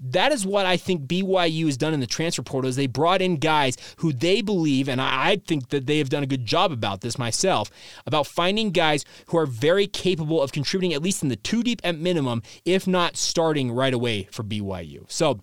that 0.00 0.32
is 0.32 0.46
what 0.46 0.66
I 0.66 0.76
think 0.76 1.06
BYU 1.06 1.66
has 1.66 1.76
done 1.76 1.94
in 1.94 2.00
the 2.00 2.06
transfer 2.06 2.42
portal 2.42 2.68
is 2.68 2.76
they 2.76 2.86
brought 2.86 3.20
in 3.22 3.36
guys 3.36 3.76
who 3.96 4.12
they 4.12 4.40
believe, 4.40 4.88
and 4.88 5.00
I 5.00 5.36
think 5.36 5.68
that 5.68 5.86
they 5.86 5.98
have 5.98 6.08
done 6.08 6.22
a 6.22 6.26
good 6.26 6.46
job 6.46 6.72
about 6.72 7.02
this 7.02 7.18
myself, 7.18 7.70
about 8.06 8.26
finding 8.26 8.70
guys 8.70 9.04
who 9.26 9.36
are 9.36 9.46
very 9.46 9.86
capable 9.86 10.40
of 10.40 10.52
contributing 10.52 10.94
at 10.94 11.02
least 11.02 11.22
in 11.22 11.28
the 11.28 11.36
two 11.36 11.62
deep 11.62 11.80
at 11.84 11.98
minimum, 11.98 12.42
if 12.64 12.86
not 12.86 13.16
starting 13.16 13.70
right 13.72 13.94
away 13.94 14.28
for 14.30 14.42
BYU. 14.42 15.04
So 15.10 15.40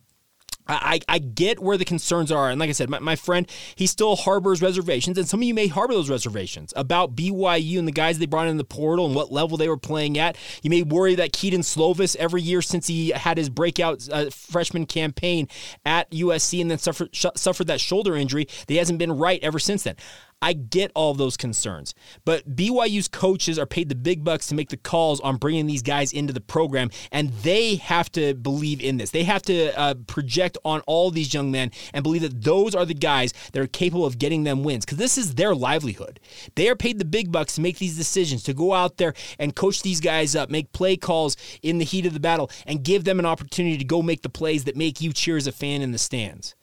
I, 0.68 1.00
I 1.08 1.20
get 1.20 1.60
where 1.60 1.78
the 1.78 1.86
concerns 1.86 2.32
are. 2.32 2.50
And 2.50 2.60
like 2.60 2.70
I 2.70 2.74
said, 2.74 2.90
my, 2.90 3.00
my 3.00 3.16
friend, 3.16 3.50
he 3.76 3.88
still 3.88 4.16
harbors 4.16 4.62
reservations. 4.62 5.18
And 5.18 5.28
some 5.28 5.40
of 5.40 5.44
you 5.44 5.54
may 5.54 5.68
harbor 5.68 5.94
those 5.94 6.10
reservations 6.10 6.74
about 6.76 7.16
BYU 7.16 7.80
and 7.80 7.88
the 7.88 7.92
guys 7.92 8.20
they 8.20 8.26
brought 8.26 8.48
in 8.48 8.58
the 8.58 8.64
portal 8.64 9.06
and 9.06 9.16
what 9.16 9.32
level 9.32 9.58
they 9.58 9.70
were 9.70 9.78
playing 9.78 10.18
at. 10.18 10.38
You 10.62 10.70
may 10.70 10.84
worry 10.84 11.16
that 11.16 11.34
Kedon 11.34 11.62
Slovis, 11.62 12.16
every 12.18 12.42
year 12.42 12.62
since 12.62 12.88
he 12.88 13.10
had 13.10 13.38
his 13.38 13.50
breakout 13.50 14.08
uh, 14.12 14.30
freshman 14.30 14.86
campaign 14.86 15.48
at 15.86 16.10
USC 16.12 16.62
and 16.62 16.72
then 16.72 16.78
suffered, 16.78 17.10
sh- 17.16 17.26
suffered 17.36 17.68
that 17.68 17.80
shoulder 17.80 18.16
injury, 18.16 18.46
that 18.46 18.70
he 18.70 18.78
hasn't 18.78 19.00
been 19.00 19.12
right 19.12 19.40
ever 19.44 19.60
since 19.60 19.84
then. 19.84 19.96
I 20.42 20.54
get 20.54 20.92
all 20.94 21.16
those 21.16 21.36
concerns, 21.36 21.96
but 22.24 22.56
BYU's 22.56 23.08
coaches 23.08 23.58
are 23.58 23.66
paid 23.66 23.90
the 23.90 23.96
big 23.96 24.24
bucks 24.24 24.48
to 24.48 24.56
make 24.56 24.70
the 24.70 24.78
calls 24.78 25.20
on 25.22 25.38
bringing 25.38 25.66
these 25.66 25.82
guys 25.82 26.14
into 26.14 26.32
the 26.32 26.42
program, 26.42 26.92
and 27.12 27.30
they 27.42 27.76
have 27.78 28.12
to 28.12 28.36
believe 28.36 28.80
in 28.80 28.98
this. 28.98 29.10
They 29.10 29.24
have 29.24 29.42
to 29.44 29.78
uh, 29.78 29.96
project 30.06 30.58
on 30.64 30.82
all 30.82 31.10
these 31.10 31.34
young 31.34 31.50
men 31.50 31.72
and 31.92 32.04
believe 32.04 32.22
that 32.22 32.44
those 32.44 32.76
are 32.76 32.86
the 32.86 32.94
guys 32.94 33.34
that 33.52 33.60
are 33.60 33.68
capable 33.68 34.06
of 34.06 34.20
getting 34.20 34.44
them 34.44 34.64
wins 34.64 34.86
because 34.86 35.00
this 35.00 35.18
is 35.18 35.36
their 35.36 35.56
livelihood. 35.56 36.20
They 36.54 36.70
are 36.70 36.76
paid 36.76 37.00
the 37.00 37.06
big 37.06 37.32
bucks 37.32 37.56
to 37.56 37.62
make 37.62 37.80
these 37.80 37.98
decisions, 37.98 38.44
to 38.44 38.54
go 38.54 38.74
out 38.74 38.98
there 38.98 39.16
and 39.40 39.56
coach 39.56 39.82
these 39.82 40.02
guys 40.02 40.36
up, 40.36 40.52
make 40.52 40.72
play 40.72 40.98
calls 40.98 41.36
in 41.64 41.80
the 41.80 41.86
heat 41.86 42.06
of 42.06 42.14
the 42.14 42.20
battle, 42.20 42.52
and 42.68 42.84
give 42.84 43.06
them 43.06 43.18
an 43.18 43.26
opportunity 43.26 43.78
to 43.78 43.86
go 43.86 44.04
make 44.04 44.22
the 44.22 44.30
plays 44.30 44.66
that 44.66 44.76
make 44.76 45.02
you 45.02 45.14
cheer 45.14 45.38
as 45.38 45.48
a 45.48 45.52
fan 45.52 45.82
in 45.82 45.92
the 45.92 45.98
stands. 45.98 46.56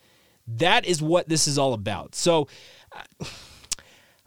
That 0.47 0.85
is 0.85 1.01
what 1.01 1.27
this 1.27 1.47
is 1.47 1.57
all 1.57 1.73
about. 1.73 2.15
So, 2.15 2.47
uh, 2.91 3.25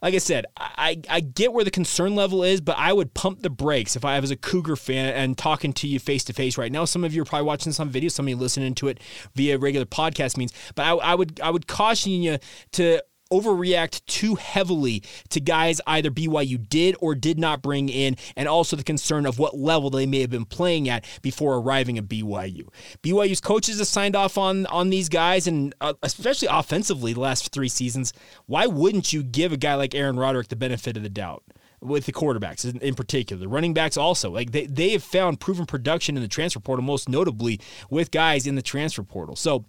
like 0.00 0.14
I 0.14 0.18
said, 0.18 0.46
I, 0.56 1.00
I 1.08 1.20
get 1.20 1.52
where 1.52 1.64
the 1.64 1.70
concern 1.70 2.14
level 2.14 2.44
is, 2.44 2.60
but 2.60 2.76
I 2.78 2.92
would 2.92 3.14
pump 3.14 3.42
the 3.42 3.50
brakes 3.50 3.96
if 3.96 4.04
I 4.04 4.20
was 4.20 4.30
a 4.30 4.36
Cougar 4.36 4.76
fan 4.76 5.12
and 5.12 5.36
talking 5.36 5.72
to 5.74 5.88
you 5.88 5.98
face 5.98 6.24
to 6.24 6.32
face 6.32 6.56
right 6.56 6.70
now. 6.70 6.84
Some 6.84 7.02
of 7.04 7.12
you 7.12 7.22
are 7.22 7.24
probably 7.24 7.46
watching 7.46 7.70
this 7.70 7.80
on 7.80 7.88
video, 7.88 8.08
some 8.08 8.26
of 8.26 8.30
you 8.30 8.36
listening 8.36 8.74
to 8.76 8.88
it 8.88 9.00
via 9.34 9.58
regular 9.58 9.86
podcast 9.86 10.36
means, 10.36 10.52
but 10.74 10.84
I, 10.84 10.90
I 10.90 11.14
would 11.14 11.40
I 11.40 11.50
would 11.50 11.66
caution 11.66 12.12
you 12.12 12.38
to 12.72 13.02
overreact 13.32 14.04
too 14.06 14.34
heavily 14.36 15.02
to 15.30 15.40
guys 15.40 15.80
either 15.86 16.10
BYU 16.10 16.68
did 16.68 16.96
or 17.00 17.14
did 17.14 17.38
not 17.38 17.62
bring 17.62 17.88
in, 17.88 18.16
and 18.36 18.48
also 18.48 18.76
the 18.76 18.84
concern 18.84 19.26
of 19.26 19.38
what 19.38 19.56
level 19.56 19.90
they 19.90 20.06
may 20.06 20.20
have 20.20 20.30
been 20.30 20.44
playing 20.44 20.88
at 20.88 21.04
before 21.22 21.56
arriving 21.56 21.98
at 21.98 22.04
BYU. 22.08 22.68
BYU's 23.02 23.40
coaches 23.40 23.78
have 23.78 23.86
signed 23.86 24.16
off 24.16 24.38
on 24.38 24.66
on 24.66 24.90
these 24.90 25.08
guys, 25.08 25.46
and 25.46 25.74
uh, 25.80 25.94
especially 26.02 26.48
offensively, 26.50 27.12
the 27.12 27.20
last 27.20 27.52
three 27.52 27.68
seasons. 27.68 28.12
Why 28.46 28.66
wouldn't 28.66 29.12
you 29.12 29.22
give 29.22 29.52
a 29.52 29.56
guy 29.56 29.74
like 29.74 29.94
Aaron 29.94 30.18
Roderick 30.18 30.48
the 30.48 30.56
benefit 30.56 30.96
of 30.96 31.02
the 31.02 31.08
doubt? 31.08 31.42
with 31.80 32.06
the 32.06 32.12
quarterbacks 32.12 32.64
in, 32.64 32.80
in, 32.80 32.94
particular. 32.96 33.38
The 33.38 33.48
running 33.48 33.72
backs 33.72 33.96
also. 33.96 34.30
Like 34.30 34.50
they, 34.50 34.66
they 34.66 34.90
have 34.90 35.04
found 35.04 35.38
proven 35.38 35.64
production 35.64 36.16
in 36.16 36.22
the 36.22 36.28
transfer 36.28 36.58
portal, 36.58 36.84
most 36.84 37.08
notably 37.08 37.60
with 37.88 38.10
guys 38.10 38.48
in 38.48 38.56
the 38.56 38.62
transfer 38.62 39.04
portal. 39.04 39.36
So 39.36 39.64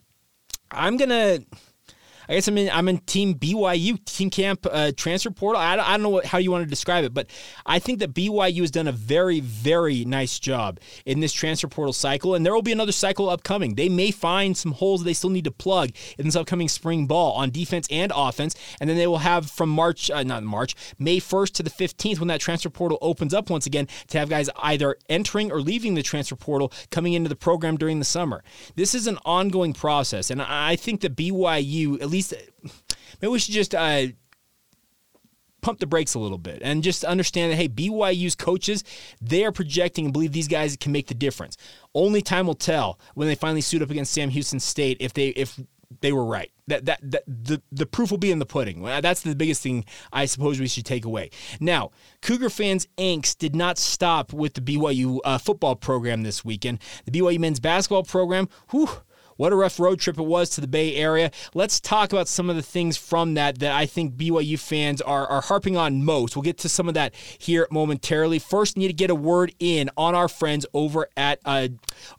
I'm 0.72 0.98
gonna 0.98 1.40
I 2.30 2.36
guess 2.36 2.48
I'm 2.48 2.60
in 2.60 2.70
I'm 2.70 2.88
in 2.88 3.00
Team 3.00 3.34
BYU, 3.34 4.06
Team 4.06 4.30
Camp 4.30 4.68
uh, 4.72 4.92
Transfer 4.96 5.32
Portal. 5.32 5.60
I, 5.60 5.74
I 5.74 5.92
don't 5.94 6.04
know 6.04 6.10
what, 6.10 6.26
how 6.26 6.38
you 6.38 6.52
want 6.52 6.64
to 6.64 6.70
describe 6.70 7.04
it, 7.04 7.12
but 7.12 7.28
I 7.66 7.80
think 7.80 7.98
that 8.00 8.14
BYU 8.14 8.62
has 8.62 8.70
done 8.70 8.88
a 8.88 8.92
very 8.92 9.40
very 9.40 10.06
nice 10.06 10.38
job 10.38 10.80
in 11.08 11.22
this 11.22 11.34
transfer 11.34 11.68
portal 11.68 11.92
cycle, 11.92 12.36
and 12.36 12.46
there 12.46 12.54
will 12.54 12.62
be 12.62 12.72
another 12.72 12.92
cycle 12.92 13.32
upcoming. 13.32 13.74
They 13.74 13.90
may 13.90 14.12
find 14.12 14.56
some 14.56 14.74
holes 14.74 15.04
they 15.04 15.14
still 15.14 15.32
need 15.32 15.46
to 15.46 15.52
plug 15.52 15.90
in 16.20 16.26
this 16.26 16.36
upcoming 16.36 16.70
spring 16.70 17.08
ball 17.08 17.34
on 17.34 17.50
defense 17.50 17.88
and 17.90 18.12
offense, 18.16 18.54
and 18.80 18.88
then 18.88 18.98
they 18.98 19.08
will 19.08 19.18
have 19.18 19.50
from 19.50 19.70
March, 19.70 20.12
uh, 20.12 20.22
not 20.22 20.44
March, 20.44 20.76
May 21.00 21.20
1st 21.20 21.54
to 21.54 21.64
the 21.64 21.72
15th 21.72 22.20
when 22.20 22.28
that 22.28 22.42
transfer 22.42 22.70
portal 22.70 23.00
opens 23.02 23.34
up 23.34 23.50
once 23.50 23.66
again 23.66 23.88
to 24.10 24.20
have 24.20 24.30
guys 24.30 24.52
either 24.58 24.98
entering 25.10 25.52
or 25.52 25.62
leaving 25.62 25.96
the 25.96 26.04
transfer 26.04 26.36
portal 26.36 26.72
coming 26.92 27.14
into 27.14 27.28
the 27.30 27.36
program 27.36 27.76
during 27.76 27.98
the 27.98 28.06
summer. 28.06 28.44
This 28.76 28.94
is 28.94 29.08
an 29.08 29.18
ongoing 29.26 29.74
process, 29.74 30.30
and 30.30 30.44
I 30.44 30.76
think 30.76 31.02
that 31.02 31.16
BYU, 31.16 32.00
at 32.02 32.10
least 32.10 32.19
least 32.20 32.34
maybe 33.22 33.32
we 33.32 33.40
should 33.40 33.54
just 33.54 33.74
uh, 33.74 34.08
pump 35.62 35.80
the 35.80 35.88
brakes 35.88 36.14
a 36.14 36.20
little 36.20 36.38
bit 36.38 36.62
and 36.62 36.84
just 36.84 37.04
understand 37.04 37.52
that 37.52 37.56
hey 37.56 37.68
BYU's 37.68 38.36
coaches 38.36 38.84
they 39.22 39.46
are 39.46 39.52
projecting 39.52 40.06
and 40.06 40.14
believe 40.14 40.32
these 40.32 40.48
guys 40.48 40.76
can 40.78 40.92
make 40.92 41.08
the 41.08 41.14
difference. 41.14 41.58
Only 41.94 42.22
time 42.22 42.48
will 42.48 42.56
tell 42.56 43.00
when 43.16 43.28
they 43.28 43.36
finally 43.36 43.62
suit 43.62 43.82
up 43.82 43.90
against 43.90 44.14
Sam 44.14 44.30
Houston 44.30 44.60
State 44.60 44.98
if 45.00 45.14
they 45.14 45.30
if 45.30 45.60
they 46.02 46.12
were 46.12 46.26
right. 46.26 46.52
That, 46.68 46.86
that 46.86 47.00
that 47.02 47.24
the 47.26 47.62
the 47.72 47.86
proof 47.86 48.12
will 48.12 48.20
be 48.20 48.32
in 48.32 48.40
the 48.40 48.46
pudding. 48.46 48.84
That's 48.84 49.22
the 49.22 49.36
biggest 49.36 49.64
thing 49.64 49.86
I 50.14 50.26
suppose 50.26 50.60
we 50.60 50.68
should 50.68 50.86
take 50.86 51.04
away. 51.04 51.32
Now, 51.60 51.92
Cougar 52.22 52.52
fans' 52.52 52.88
angst 52.98 53.40
did 53.40 53.56
not 53.56 53.80
stop 53.80 54.32
with 54.32 54.54
the 54.54 54.62
BYU 54.62 55.20
uh, 55.24 55.40
football 55.40 55.76
program 55.76 56.22
this 56.22 56.46
weekend. 56.46 56.80
The 57.06 57.12
BYU 57.12 57.40
men's 57.40 57.60
basketball 57.60 58.04
program, 58.04 58.50
whew, 58.70 58.90
what 59.40 59.54
a 59.54 59.56
rough 59.56 59.80
road 59.80 60.02
trip 60.02 60.20
it 60.20 60.24
was 60.24 60.50
to 60.50 60.60
the 60.60 60.68
Bay 60.68 60.96
Area. 60.96 61.32
Let's 61.54 61.80
talk 61.80 62.12
about 62.12 62.28
some 62.28 62.50
of 62.50 62.58
the 62.58 62.62
things 62.62 62.98
from 62.98 63.36
that 63.36 63.60
that 63.60 63.72
I 63.72 63.86
think 63.86 64.16
BYU 64.16 64.60
fans 64.60 65.00
are, 65.02 65.26
are 65.28 65.40
harping 65.40 65.78
on 65.78 66.04
most. 66.04 66.36
We'll 66.36 66.44
get 66.44 66.58
to 66.58 66.68
some 66.70 66.90
of 66.90 66.94
that 66.96 67.16
here 67.16 67.66
momentarily. 67.72 68.40
First, 68.40 68.76
need 68.76 68.90
to 68.90 68.94
get 68.94 69.10
a 69.10 69.16
word 69.16 69.56
in 69.60 69.90
on 69.96 70.14
our 70.14 70.28
friends 70.28 70.66
over 70.74 71.08
at 71.16 71.40
uh, 71.46 71.70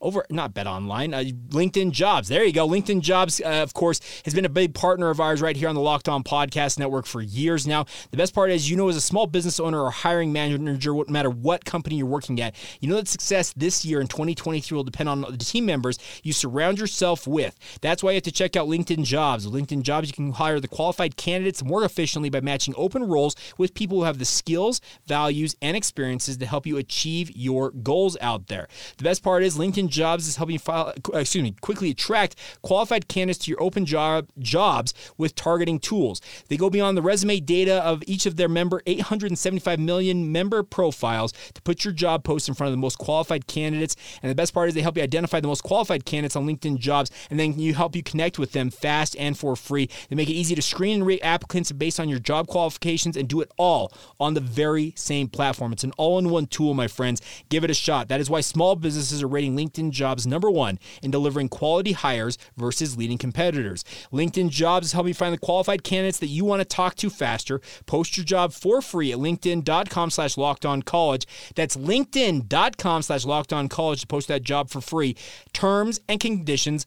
over 0.01 0.25
not 0.31 0.55
Bet 0.55 0.67
Online, 0.67 1.13
uh, 1.13 1.25
LinkedIn 1.49 1.91
Jobs. 1.91 2.29
There 2.29 2.43
you 2.43 2.55
go. 2.55 2.67
LinkedIn 2.67 3.03
Jobs, 3.03 3.39
uh, 3.45 3.49
of 3.49 3.75
course, 3.75 4.01
has 4.25 4.33
been 4.33 4.47
a 4.47 4.51
big 4.51 4.73
partner 4.73 5.11
of 5.11 5.21
ours 5.21 5.43
right 5.43 5.57
here 5.57 5.69
on 5.69 5.75
the 5.75 5.81
Locked 5.83 6.09
On 6.09 6.25
Podcast 6.25 6.79
Network 6.79 7.05
for 7.05 7.21
years 7.21 7.67
now. 7.67 7.85
The 8.13 8.17
best 8.17 8.35
part 8.35 8.51
is, 8.51 8.71
you 8.71 8.79
know, 8.79 8.89
as 8.89 8.97
a 8.97 9.01
small 9.01 9.27
business 9.27 9.61
owner 9.61 9.83
or 9.83 9.91
hiring 9.91 10.33
manager, 10.33 10.95
no 10.95 11.05
matter 11.09 11.29
what 11.29 11.67
company 11.67 11.97
you're 11.97 12.07
working 12.07 12.41
at, 12.41 12.55
you 12.81 12.89
know 12.89 12.97
that 12.97 13.09
success 13.09 13.53
this 13.55 13.85
year 13.85 14.01
in 14.01 14.07
2023 14.07 14.75
will 14.75 14.85
depend 14.85 15.11
on 15.11 15.21
the 15.21 15.37
team 15.37 15.67
members 15.67 15.99
you 16.23 16.33
surround 16.33 16.79
yourself 16.79 17.10
yourself 17.11 17.27
with. 17.27 17.59
That's 17.81 18.03
why 18.03 18.13
you 18.13 18.17
have 18.17 18.23
to 18.25 18.33
check 18.33 18.57
out 18.57 18.69
LinkedIn 18.69 19.05
Jobs. 19.05 19.47
With 19.47 19.55
LinkedIn 19.55 19.83
Jobs, 19.83 20.09
you 20.09 20.15
can 20.15 20.33
hire 20.33 20.61
the 20.61 20.69
qualified 20.69 21.17
candidates 21.17 21.63
more 21.65 21.85
efficiently 21.85 22.31
by 22.31 22.41
matching 22.41 22.75
open 22.77 23.05
roles 23.05 23.35
with 23.59 23.75
people 23.75 23.99
who 23.99 24.05
have 24.05 24.19
the 24.19 24.25
skills, 24.25 24.81
values, 25.07 25.57
and 25.61 25.77
experiences 25.77 26.37
to 26.37 26.47
help 26.47 26.67
you 26.67 26.77
achieve 26.77 27.31
your 27.35 27.71
goals 27.71 28.17
out 28.21 28.47
there. 28.47 28.69
The 28.99 29.05
best 29.05 29.23
part 29.23 29.43
is 29.43 29.59
LinkedIn 29.59 29.89
Jobs 29.89 30.29
is 30.29 30.37
helping 30.37 30.55
you 30.55 30.59
file, 30.59 30.95
uh, 31.13 31.19
excuse 31.19 31.43
me, 31.43 31.55
quickly 31.61 31.91
attract 31.91 32.37
qualified 32.63 33.09
candidates 33.09 33.45
to 33.45 33.51
your 33.51 33.63
open 33.63 33.87
job 33.87 34.29
jobs 34.39 34.95
with 35.19 35.35
targeting 35.35 35.79
tools. 35.79 36.21
They 36.49 36.57
go 36.57 36.71
beyond 36.71 36.97
the 36.97 37.03
resume 37.03 37.41
data 37.41 37.83
of 37.83 38.03
each 38.07 38.27
of 38.27 38.37
their 38.37 38.49
member 38.49 38.83
875 38.87 39.81
million 39.81 40.31
member 40.31 40.63
profiles 40.63 41.33
to 41.55 41.63
put 41.63 41.85
your 41.85 41.93
job 41.93 42.25
post 42.25 42.49
in 42.49 42.55
front 42.55 42.69
of 42.69 42.73
the 42.73 42.81
most 42.81 42.99
qualified 42.99 43.47
candidates. 43.47 43.97
And 44.23 44.31
the 44.31 44.35
best 44.35 44.55
part 44.55 44.69
is 44.69 44.75
they 44.75 44.83
help 44.83 44.97
you 44.97 45.03
identify 45.03 45.41
the 45.41 45.49
most 45.49 45.63
qualified 45.63 46.05
candidates 46.05 46.37
on 46.37 46.47
LinkedIn 46.47 46.79
Jobs 46.79 47.00
jobs, 47.01 47.11
and 47.31 47.39
then 47.39 47.59
you 47.59 47.75
help 47.75 47.97
you 47.97 48.03
connect 48.03 48.39
with 48.39 48.53
them 48.53 48.71
fast 48.71 49.17
and 49.19 49.37
for 49.37 49.57
free. 49.57 49.89
They 50.09 50.17
make 50.17 50.29
it 50.29 50.35
easy 50.35 50.55
to 50.55 50.63
screen 50.63 50.97
and 50.97 51.07
rate 51.07 51.21
applicants 51.23 51.73
based 51.73 52.01
on 52.01 52.09
your 52.09 52.19
job 52.19 52.47
qualifications 52.47 53.17
and 53.17 53.29
do 53.29 53.41
it 53.41 53.51
all 53.57 53.93
on 54.19 54.35
the 54.35 54.41
very 54.41 54.93
same 54.97 55.29
platform. 55.29 55.73
It's 55.73 55.85
an 55.85 55.93
all 55.97 56.19
in 56.19 56.31
one 56.31 56.47
tool, 56.47 56.75
my 56.75 56.89
friends. 56.89 57.21
Give 57.49 57.65
it 57.65 57.71
a 57.71 57.75
shot. 57.75 58.09
That 58.09 58.21
is 58.21 58.31
why 58.31 58.41
small 58.41 58.77
businesses 58.77 59.23
are 59.23 59.29
rating 59.29 59.57
LinkedIn 59.57 59.91
jobs 59.91 60.27
number 60.27 60.51
one 60.51 60.79
in 61.03 61.11
delivering 61.11 61.49
quality 61.49 61.93
hires 61.93 62.39
versus 62.57 62.97
leading 62.97 63.19
competitors. 63.19 63.85
LinkedIn 64.13 64.51
jobs 64.51 64.95
is 64.95 65.01
you 65.01 65.15
find 65.15 65.33
the 65.33 65.39
qualified 65.39 65.83
candidates 65.83 66.19
that 66.19 66.27
you 66.27 66.45
want 66.45 66.61
to 66.61 66.65
talk 66.65 66.95
to 66.97 67.11
faster. 67.11 67.61
Post 67.87 68.17
your 68.17 68.25
job 68.25 68.53
for 68.53 68.83
free 68.83 69.13
at 69.13 69.19
linkedin.com 69.19 70.11
slash 70.11 70.37
locked 70.37 70.67
on 70.67 70.83
college. 70.83 71.27
That's 71.55 71.77
linkedin.com 71.77 73.03
slash 73.03 73.25
locked 73.25 73.53
on 73.53 73.69
college 73.69 74.03
to 74.03 74.07
post 74.07 74.29
that 74.29 74.43
job 74.43 74.71
for 74.71 74.81
free. 74.81 75.17
Terms 75.53 76.01
and 76.09 76.21
conditions 76.21 76.87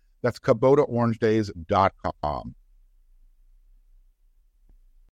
that's 0.21 0.39
KubotaOrangeDays.com. 0.39 2.55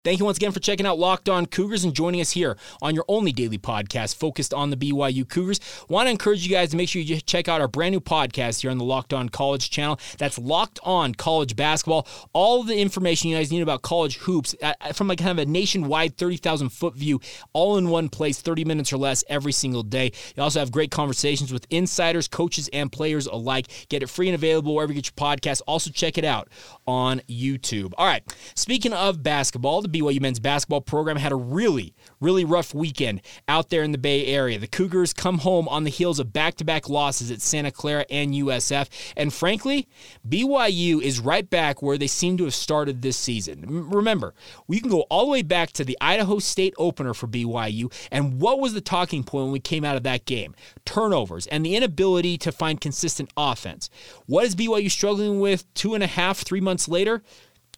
Thank 0.04 0.18
you 0.18 0.24
once 0.24 0.36
again 0.36 0.50
for 0.50 0.58
checking 0.58 0.84
out 0.84 0.98
Locked 0.98 1.28
On 1.28 1.46
Cougars 1.46 1.84
and 1.84 1.94
joining 1.94 2.20
us 2.20 2.32
here 2.32 2.56
on 2.80 2.92
your 2.92 3.04
only 3.06 3.30
daily 3.30 3.56
podcast 3.56 4.16
focused 4.16 4.52
on 4.52 4.70
the 4.70 4.76
BYU 4.76 5.28
Cougars. 5.28 5.60
Want 5.88 6.08
to 6.08 6.10
encourage 6.10 6.44
you 6.44 6.50
guys 6.50 6.70
to 6.70 6.76
make 6.76 6.88
sure 6.88 7.00
you 7.00 7.20
check 7.20 7.46
out 7.46 7.60
our 7.60 7.68
brand 7.68 7.92
new 7.92 8.00
podcast 8.00 8.62
here 8.62 8.72
on 8.72 8.78
the 8.78 8.84
Locked 8.84 9.12
On 9.12 9.28
College 9.28 9.70
channel. 9.70 10.00
That's 10.18 10.40
Locked 10.40 10.80
On 10.82 11.14
College 11.14 11.54
Basketball. 11.54 12.08
All 12.32 12.64
the 12.64 12.80
information 12.80 13.30
you 13.30 13.36
guys 13.36 13.52
need 13.52 13.62
about 13.62 13.82
college 13.82 14.16
hoops 14.16 14.56
uh, 14.60 14.74
uh, 14.80 14.92
from 14.92 15.06
like 15.06 15.20
kind 15.20 15.38
of 15.38 15.38
a 15.38 15.48
nationwide 15.48 16.16
30,000 16.16 16.70
foot 16.70 16.96
view, 16.96 17.20
all 17.52 17.76
in 17.76 17.88
one 17.88 18.08
place, 18.08 18.42
30 18.42 18.64
minutes 18.64 18.92
or 18.92 18.96
less 18.96 19.22
every 19.28 19.52
single 19.52 19.84
day. 19.84 20.10
You 20.34 20.42
also 20.42 20.58
have 20.58 20.72
great 20.72 20.90
conversations 20.90 21.52
with 21.52 21.64
insiders, 21.70 22.26
coaches, 22.26 22.68
and 22.72 22.90
players 22.90 23.28
alike. 23.28 23.68
Get 23.88 24.02
it 24.02 24.08
free 24.08 24.26
and 24.26 24.34
available 24.34 24.74
wherever 24.74 24.92
you 24.92 25.00
get 25.00 25.12
your 25.16 25.28
podcast. 25.28 25.62
Also, 25.68 25.92
check 25.92 26.18
it 26.18 26.24
out 26.24 26.48
on 26.88 27.20
YouTube. 27.30 27.92
All 27.96 28.06
right, 28.06 28.24
speaking 28.56 28.92
of 28.92 29.22
basketball, 29.22 29.80
the 29.80 29.91
BYU 29.92 30.20
men's 30.20 30.40
basketball 30.40 30.80
program 30.80 31.16
had 31.16 31.32
a 31.32 31.36
really, 31.36 31.94
really 32.20 32.44
rough 32.44 32.74
weekend 32.74 33.20
out 33.48 33.70
there 33.70 33.82
in 33.82 33.92
the 33.92 33.98
Bay 33.98 34.26
Area. 34.26 34.58
The 34.58 34.66
Cougars 34.66 35.12
come 35.12 35.38
home 35.38 35.68
on 35.68 35.84
the 35.84 35.90
heels 35.90 36.18
of 36.18 36.32
back 36.32 36.54
to 36.56 36.64
back 36.64 36.88
losses 36.88 37.30
at 37.30 37.40
Santa 37.40 37.70
Clara 37.70 38.04
and 38.10 38.32
USF. 38.32 38.88
And 39.16 39.32
frankly, 39.32 39.88
BYU 40.28 41.00
is 41.00 41.20
right 41.20 41.48
back 41.48 41.82
where 41.82 41.98
they 41.98 42.06
seem 42.06 42.36
to 42.38 42.44
have 42.44 42.54
started 42.54 43.02
this 43.02 43.16
season. 43.16 43.90
Remember, 43.90 44.34
we 44.66 44.80
can 44.80 44.90
go 44.90 45.02
all 45.02 45.26
the 45.26 45.30
way 45.32 45.42
back 45.42 45.72
to 45.72 45.84
the 45.84 45.98
Idaho 46.00 46.38
State 46.38 46.74
opener 46.78 47.14
for 47.14 47.26
BYU. 47.26 47.92
And 48.10 48.40
what 48.40 48.60
was 48.60 48.74
the 48.74 48.80
talking 48.80 49.24
point 49.24 49.44
when 49.44 49.52
we 49.52 49.60
came 49.60 49.84
out 49.84 49.96
of 49.96 50.02
that 50.04 50.24
game? 50.24 50.54
Turnovers 50.84 51.46
and 51.48 51.64
the 51.64 51.76
inability 51.76 52.38
to 52.38 52.52
find 52.52 52.80
consistent 52.80 53.30
offense. 53.36 53.90
What 54.26 54.44
is 54.44 54.56
BYU 54.56 54.90
struggling 54.90 55.40
with 55.40 55.72
two 55.74 55.94
and 55.94 56.02
a 56.02 56.06
half, 56.06 56.38
three 56.38 56.60
months 56.60 56.88
later? 56.88 57.22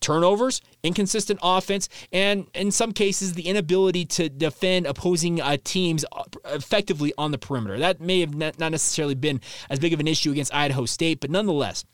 Turnovers, 0.04 0.60
inconsistent 0.82 1.40
offense, 1.42 1.88
and 2.12 2.46
in 2.54 2.70
some 2.70 2.92
cases, 2.92 3.32
the 3.32 3.46
inability 3.48 4.04
to 4.04 4.28
defend 4.28 4.86
opposing 4.86 5.40
uh, 5.40 5.56
teams 5.64 6.04
uh, 6.12 6.24
effectively 6.46 7.14
on 7.16 7.30
the 7.30 7.38
perimeter. 7.38 7.78
That 7.78 8.00
may 8.00 8.20
have 8.20 8.34
not 8.34 8.58
necessarily 8.58 9.14
been 9.14 9.40
as 9.70 9.78
big 9.78 9.94
of 9.94 10.00
an 10.00 10.06
issue 10.06 10.30
against 10.30 10.54
Idaho 10.54 10.84
State, 10.84 11.20
but 11.20 11.30
nonetheless, 11.30 11.86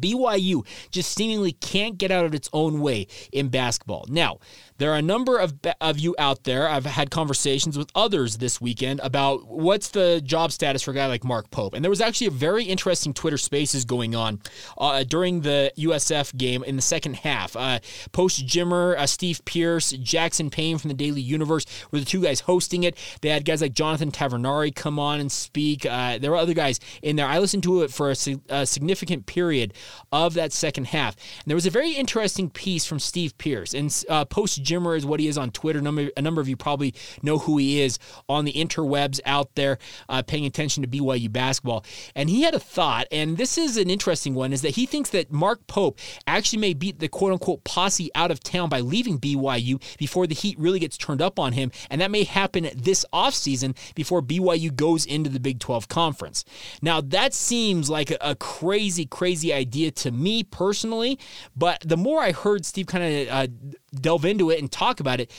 BYU 0.00 0.66
just 0.90 1.14
seemingly 1.14 1.52
can't 1.52 1.96
get 1.96 2.10
out 2.10 2.24
of 2.24 2.34
its 2.34 2.48
own 2.52 2.80
way 2.80 3.06
in 3.32 3.48
basketball. 3.48 4.04
Now, 4.08 4.38
there 4.78 4.92
are 4.92 4.96
a 4.96 5.02
number 5.02 5.38
of, 5.38 5.54
of 5.80 5.98
you 5.98 6.14
out 6.18 6.44
there. 6.44 6.68
I've 6.68 6.86
had 6.86 7.10
conversations 7.10 7.76
with 7.76 7.90
others 7.94 8.38
this 8.38 8.60
weekend 8.60 9.00
about 9.02 9.46
what's 9.46 9.88
the 9.88 10.20
job 10.24 10.52
status 10.52 10.82
for 10.82 10.92
a 10.92 10.94
guy 10.94 11.06
like 11.06 11.24
Mark 11.24 11.50
Pope. 11.50 11.74
And 11.74 11.84
there 11.84 11.90
was 11.90 12.00
actually 12.00 12.28
a 12.28 12.32
very 12.32 12.64
interesting 12.64 13.12
Twitter 13.12 13.38
spaces 13.38 13.84
going 13.84 14.14
on 14.14 14.40
uh, 14.78 15.02
during 15.02 15.40
the 15.40 15.72
USF 15.76 16.36
game 16.36 16.62
in 16.62 16.76
the 16.76 16.82
second 16.82 17.16
half. 17.16 17.56
Uh, 17.56 17.80
Post 18.12 18.46
Jimmer, 18.46 18.96
uh, 18.96 19.06
Steve 19.06 19.44
Pierce, 19.44 19.90
Jackson 19.90 20.48
Payne 20.48 20.78
from 20.78 20.88
the 20.88 20.94
Daily 20.94 21.20
Universe 21.20 21.66
were 21.90 21.98
the 21.98 22.04
two 22.04 22.22
guys 22.22 22.40
hosting 22.40 22.84
it. 22.84 22.96
They 23.20 23.30
had 23.30 23.44
guys 23.44 23.60
like 23.60 23.72
Jonathan 23.72 24.12
Tavernari 24.12 24.74
come 24.74 24.98
on 24.98 25.18
and 25.18 25.30
speak. 25.30 25.84
Uh, 25.84 26.18
there 26.18 26.30
were 26.30 26.36
other 26.36 26.54
guys 26.54 26.78
in 27.02 27.16
there. 27.16 27.26
I 27.26 27.40
listened 27.40 27.64
to 27.64 27.82
it 27.82 27.90
for 27.90 28.10
a, 28.10 28.16
a 28.48 28.64
significant 28.64 29.26
period 29.26 29.74
of 30.12 30.34
that 30.34 30.52
second 30.52 30.88
half. 30.88 31.16
And 31.16 31.46
there 31.46 31.56
was 31.56 31.66
a 31.66 31.70
very 31.70 31.92
interesting 31.92 32.48
piece 32.48 32.84
from 32.84 33.00
Steve 33.00 33.36
Pierce. 33.38 33.74
And 33.74 34.04
uh, 34.08 34.24
Post 34.24 34.62
Jimmer 34.68 34.96
is 34.96 35.06
what 35.06 35.20
he 35.20 35.28
is 35.28 35.38
on 35.38 35.50
Twitter. 35.50 35.80
Number, 35.80 36.10
a 36.16 36.22
number 36.22 36.40
of 36.40 36.48
you 36.48 36.56
probably 36.56 36.94
know 37.22 37.38
who 37.38 37.56
he 37.58 37.80
is 37.80 37.98
on 38.28 38.44
the 38.44 38.52
interwebs 38.52 39.20
out 39.24 39.54
there 39.54 39.78
uh, 40.08 40.22
paying 40.22 40.46
attention 40.46 40.82
to 40.82 40.88
BYU 40.88 41.32
basketball. 41.32 41.84
And 42.14 42.28
he 42.28 42.42
had 42.42 42.54
a 42.54 42.60
thought, 42.60 43.06
and 43.10 43.36
this 43.36 43.56
is 43.56 43.76
an 43.76 43.90
interesting 43.90 44.34
one, 44.34 44.52
is 44.52 44.62
that 44.62 44.76
he 44.76 44.86
thinks 44.86 45.10
that 45.10 45.32
Mark 45.32 45.66
Pope 45.66 45.98
actually 46.26 46.58
may 46.58 46.74
beat 46.74 46.98
the 46.98 47.08
quote 47.08 47.32
unquote 47.32 47.64
posse 47.64 48.10
out 48.14 48.30
of 48.30 48.40
town 48.40 48.68
by 48.68 48.80
leaving 48.80 49.18
BYU 49.18 49.82
before 49.98 50.26
the 50.26 50.34
heat 50.34 50.58
really 50.58 50.78
gets 50.78 50.96
turned 50.96 51.22
up 51.22 51.38
on 51.38 51.52
him. 51.52 51.70
And 51.90 52.00
that 52.00 52.10
may 52.10 52.24
happen 52.24 52.68
this 52.74 53.04
offseason 53.12 53.76
before 53.94 54.22
BYU 54.22 54.74
goes 54.74 55.04
into 55.06 55.30
the 55.30 55.40
Big 55.40 55.58
12 55.58 55.88
conference. 55.88 56.44
Now, 56.82 57.00
that 57.00 57.34
seems 57.34 57.88
like 57.88 58.10
a, 58.10 58.18
a 58.20 58.34
crazy, 58.34 59.06
crazy 59.06 59.52
idea 59.52 59.90
to 59.92 60.10
me 60.10 60.42
personally, 60.42 61.18
but 61.56 61.82
the 61.84 61.96
more 61.96 62.20
I 62.20 62.32
heard 62.32 62.66
Steve 62.66 62.86
kind 62.86 63.28
of 63.28 63.28
uh, 63.28 63.46
delve 63.94 64.24
into 64.24 64.50
it 64.50 64.60
and 64.60 64.70
talk 64.70 65.00
about 65.00 65.20
it, 65.20 65.30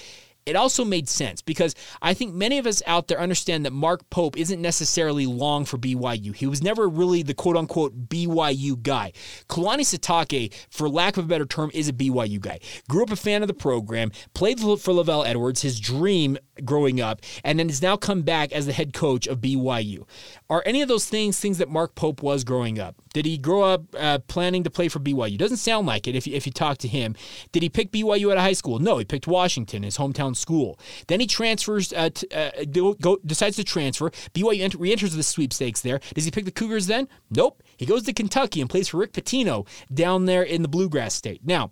it 0.45 0.55
also 0.55 0.83
made 0.83 1.07
sense 1.07 1.41
because 1.41 1.75
I 2.01 2.15
think 2.15 2.33
many 2.33 2.57
of 2.57 2.65
us 2.65 2.81
out 2.87 3.07
there 3.07 3.19
understand 3.19 3.65
that 3.65 3.73
Mark 3.73 4.09
Pope 4.09 4.35
isn't 4.35 4.59
necessarily 4.59 5.27
long 5.27 5.63
for 5.63 5.77
BYU. 5.77 6.35
He 6.35 6.47
was 6.47 6.63
never 6.63 6.89
really 6.89 7.21
the 7.21 7.35
quote 7.35 7.55
unquote 7.55 8.09
BYU 8.09 8.81
guy. 8.81 9.11
Kalani 9.47 9.81
Sitake, 9.81 10.53
for 10.71 10.89
lack 10.89 11.17
of 11.17 11.25
a 11.25 11.27
better 11.27 11.45
term, 11.45 11.69
is 11.73 11.87
a 11.87 11.93
BYU 11.93 12.39
guy. 12.39 12.59
Grew 12.89 13.03
up 13.03 13.11
a 13.11 13.15
fan 13.15 13.43
of 13.43 13.47
the 13.47 13.53
program, 13.53 14.11
played 14.33 14.59
for 14.59 14.65
LaVell 14.67 15.27
Edwards, 15.27 15.61
his 15.61 15.79
dream 15.79 16.37
growing 16.65 17.01
up, 17.01 17.21
and 17.43 17.59
then 17.59 17.69
has 17.69 17.81
now 17.81 17.97
come 17.97 18.21
back 18.21 18.51
as 18.51 18.65
the 18.65 18.73
head 18.73 18.93
coach 18.93 19.27
of 19.27 19.39
BYU. 19.39 20.07
Are 20.49 20.63
any 20.65 20.81
of 20.81 20.87
those 20.87 21.07
things 21.07 21.39
things 21.39 21.57
that 21.57 21.69
Mark 21.69 21.95
Pope 21.95 22.21
was 22.21 22.43
growing 22.43 22.79
up? 22.79 22.95
Did 23.13 23.25
he 23.25 23.37
grow 23.37 23.63
up 23.63 23.83
uh, 23.97 24.19
planning 24.27 24.63
to 24.63 24.69
play 24.69 24.87
for 24.87 24.99
BYU? 24.99 25.37
Doesn't 25.37 25.57
sound 25.57 25.87
like 25.87 26.07
it 26.07 26.15
if 26.15 26.27
you, 26.27 26.35
if 26.35 26.45
you 26.45 26.51
talk 26.51 26.77
to 26.79 26.87
him. 26.87 27.15
Did 27.51 27.63
he 27.63 27.69
pick 27.69 27.91
BYU 27.91 28.31
out 28.31 28.37
of 28.37 28.43
high 28.43 28.53
school? 28.53 28.79
No, 28.79 28.97
he 28.97 29.05
picked 29.05 29.27
Washington, 29.27 29.83
his 29.83 29.97
hometown 29.97 30.35
school. 30.35 30.79
Then 31.07 31.19
he 31.19 31.27
transfers, 31.27 31.91
uh, 31.93 32.09
uh, 32.33 32.51
go, 32.99 33.17
decides 33.25 33.55
to 33.57 33.63
transfer. 33.63 34.09
BYU 34.33 34.61
ent- 34.61 34.75
re-enters 34.75 35.15
the 35.15 35.23
sweepstakes 35.23 35.81
there. 35.81 35.99
Does 36.13 36.25
he 36.25 36.31
pick 36.31 36.45
the 36.45 36.51
Cougars 36.51 36.87
then? 36.87 37.07
Nope. 37.29 37.63
He 37.77 37.85
goes 37.85 38.03
to 38.03 38.13
Kentucky 38.13 38.61
and 38.61 38.69
plays 38.69 38.89
for 38.89 38.97
Rick 38.97 39.13
Pitino 39.13 39.67
down 39.93 40.25
there 40.25 40.43
in 40.43 40.61
the 40.61 40.67
Bluegrass 40.67 41.13
State. 41.13 41.41
Now, 41.43 41.71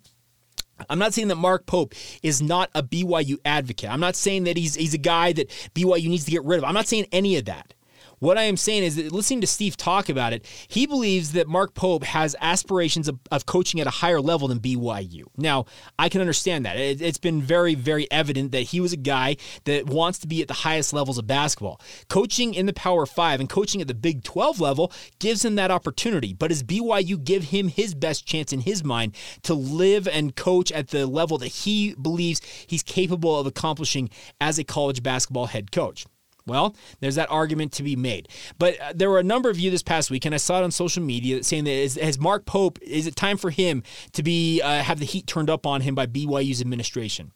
I'm 0.88 0.98
not 0.98 1.14
saying 1.14 1.28
that 1.28 1.36
Mark 1.36 1.66
Pope 1.66 1.94
is 2.22 2.40
not 2.42 2.70
a 2.74 2.82
BYU 2.82 3.38
advocate. 3.44 3.90
I'm 3.90 4.00
not 4.00 4.16
saying 4.16 4.44
that 4.44 4.56
he's 4.56 4.74
he's 4.74 4.94
a 4.94 4.98
guy 4.98 5.32
that 5.32 5.48
BYU 5.74 6.08
needs 6.08 6.24
to 6.24 6.30
get 6.30 6.44
rid 6.44 6.58
of. 6.58 6.64
I'm 6.64 6.74
not 6.74 6.88
saying 6.88 7.06
any 7.12 7.36
of 7.36 7.46
that. 7.46 7.74
What 8.20 8.36
I 8.36 8.42
am 8.42 8.56
saying 8.56 8.82
is 8.82 8.96
that 8.96 9.12
listening 9.12 9.40
to 9.42 9.46
Steve 9.46 9.76
talk 9.76 10.08
about 10.08 10.32
it, 10.32 10.44
he 10.66 10.86
believes 10.86 11.32
that 11.32 11.46
Mark 11.46 11.74
Pope 11.74 12.02
has 12.04 12.34
aspirations 12.40 13.06
of, 13.06 13.18
of 13.30 13.46
coaching 13.46 13.80
at 13.80 13.86
a 13.86 13.90
higher 13.90 14.20
level 14.20 14.48
than 14.48 14.58
BYU. 14.58 15.24
Now, 15.36 15.66
I 15.98 16.08
can 16.08 16.20
understand 16.20 16.66
that. 16.66 16.76
It, 16.76 17.00
it's 17.00 17.18
been 17.18 17.40
very, 17.40 17.76
very 17.76 18.10
evident 18.10 18.50
that 18.52 18.62
he 18.62 18.80
was 18.80 18.92
a 18.92 18.96
guy 18.96 19.36
that 19.64 19.86
wants 19.86 20.18
to 20.20 20.26
be 20.26 20.42
at 20.42 20.48
the 20.48 20.54
highest 20.54 20.92
levels 20.92 21.18
of 21.18 21.26
basketball. 21.28 21.80
Coaching 22.08 22.54
in 22.54 22.66
the 22.66 22.72
Power 22.72 23.06
Five 23.06 23.38
and 23.38 23.48
coaching 23.48 23.80
at 23.80 23.86
the 23.86 23.94
Big 23.94 24.24
12 24.24 24.60
level 24.60 24.92
gives 25.20 25.44
him 25.44 25.54
that 25.54 25.70
opportunity. 25.70 26.32
But 26.32 26.48
does 26.48 26.64
BYU 26.64 27.22
give 27.22 27.44
him 27.44 27.68
his 27.68 27.94
best 27.94 28.26
chance 28.26 28.52
in 28.52 28.60
his 28.60 28.82
mind 28.82 29.14
to 29.42 29.54
live 29.54 30.08
and 30.08 30.34
coach 30.34 30.72
at 30.72 30.88
the 30.88 31.06
level 31.06 31.38
that 31.38 31.48
he 31.48 31.94
believes 31.94 32.40
he's 32.66 32.82
capable 32.82 33.38
of 33.38 33.46
accomplishing 33.46 34.10
as 34.40 34.58
a 34.58 34.64
college 34.64 35.02
basketball 35.02 35.46
head 35.46 35.70
coach? 35.70 36.04
Well, 36.48 36.74
there's 37.00 37.14
that 37.14 37.30
argument 37.30 37.72
to 37.72 37.82
be 37.82 37.94
made. 37.94 38.28
But 38.58 38.80
uh, 38.80 38.92
there 38.94 39.08
were 39.08 39.20
a 39.20 39.24
number 39.24 39.50
of 39.50 39.58
you 39.58 39.70
this 39.70 39.82
past 39.82 40.10
week, 40.10 40.24
and 40.24 40.34
I 40.34 40.38
saw 40.38 40.58
it 40.60 40.64
on 40.64 40.70
social 40.70 41.02
media 41.02 41.42
saying 41.44 41.64
that 41.64 41.70
is, 41.70 41.94
has 41.94 42.18
Mark 42.18 42.46
Pope, 42.46 42.78
is 42.82 43.06
it 43.06 43.14
time 43.14 43.36
for 43.36 43.50
him 43.50 43.82
to 44.12 44.22
be 44.22 44.60
uh, 44.60 44.82
have 44.82 44.98
the 44.98 45.04
heat 45.04 45.26
turned 45.26 45.50
up 45.50 45.66
on 45.66 45.82
him 45.82 45.94
by 45.94 46.06
BYU's 46.06 46.60
administration? 46.60 47.32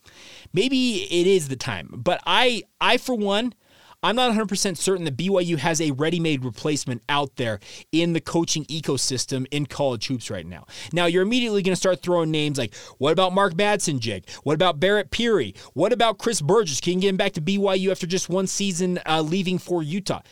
Maybe 0.52 1.02
it 1.02 1.26
is 1.26 1.48
the 1.48 1.56
time, 1.56 1.90
but 1.92 2.20
I, 2.26 2.62
I 2.80 2.96
for 2.96 3.14
one, 3.14 3.54
I'm 4.04 4.16
not 4.16 4.32
100% 4.32 4.76
certain 4.76 5.04
that 5.04 5.16
BYU 5.16 5.58
has 5.58 5.80
a 5.80 5.92
ready 5.92 6.18
made 6.18 6.44
replacement 6.44 7.02
out 7.08 7.36
there 7.36 7.60
in 7.92 8.14
the 8.14 8.20
coaching 8.20 8.64
ecosystem 8.64 9.46
in 9.52 9.66
college 9.66 10.08
hoops 10.08 10.28
right 10.28 10.44
now. 10.44 10.66
Now, 10.92 11.06
you're 11.06 11.22
immediately 11.22 11.62
going 11.62 11.72
to 11.72 11.80
start 11.80 12.02
throwing 12.02 12.32
names 12.32 12.58
like, 12.58 12.74
what 12.98 13.12
about 13.12 13.32
Mark 13.32 13.54
Madsen, 13.54 14.00
Jake? 14.00 14.28
What 14.42 14.54
about 14.54 14.80
Barrett 14.80 15.12
Peery? 15.12 15.54
What 15.74 15.92
about 15.92 16.18
Chris 16.18 16.40
Burgess? 16.40 16.80
Can 16.80 16.94
you 16.94 17.00
get 17.02 17.08
him 17.10 17.16
back 17.16 17.32
to 17.34 17.40
BYU 17.40 17.92
after 17.92 18.08
just 18.08 18.28
one 18.28 18.48
season 18.48 18.98
uh, 19.06 19.22
leaving 19.22 19.58
for 19.58 19.82
Utah? 19.82 20.22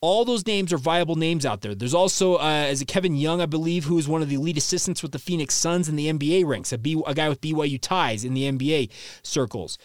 all 0.00 0.24
those 0.24 0.46
names 0.46 0.72
are 0.72 0.78
viable 0.78 1.16
names 1.16 1.44
out 1.44 1.60
there. 1.60 1.74
There's 1.74 1.92
also 1.92 2.36
uh, 2.36 2.72
a 2.72 2.84
Kevin 2.84 3.16
Young, 3.16 3.40
I 3.40 3.46
believe, 3.46 3.84
who 3.84 3.98
is 3.98 4.06
one 4.06 4.22
of 4.22 4.28
the 4.28 4.36
lead 4.36 4.56
assistants 4.56 5.02
with 5.02 5.10
the 5.10 5.18
Phoenix 5.18 5.56
Suns 5.56 5.88
in 5.88 5.96
the 5.96 6.06
NBA 6.06 6.46
ranks, 6.46 6.72
a, 6.72 6.78
B, 6.78 7.02
a 7.04 7.14
guy 7.14 7.28
with 7.28 7.40
BYU 7.40 7.80
ties 7.80 8.24
in 8.24 8.32
the 8.32 8.44
NBA 8.44 8.90
circles 9.24 9.76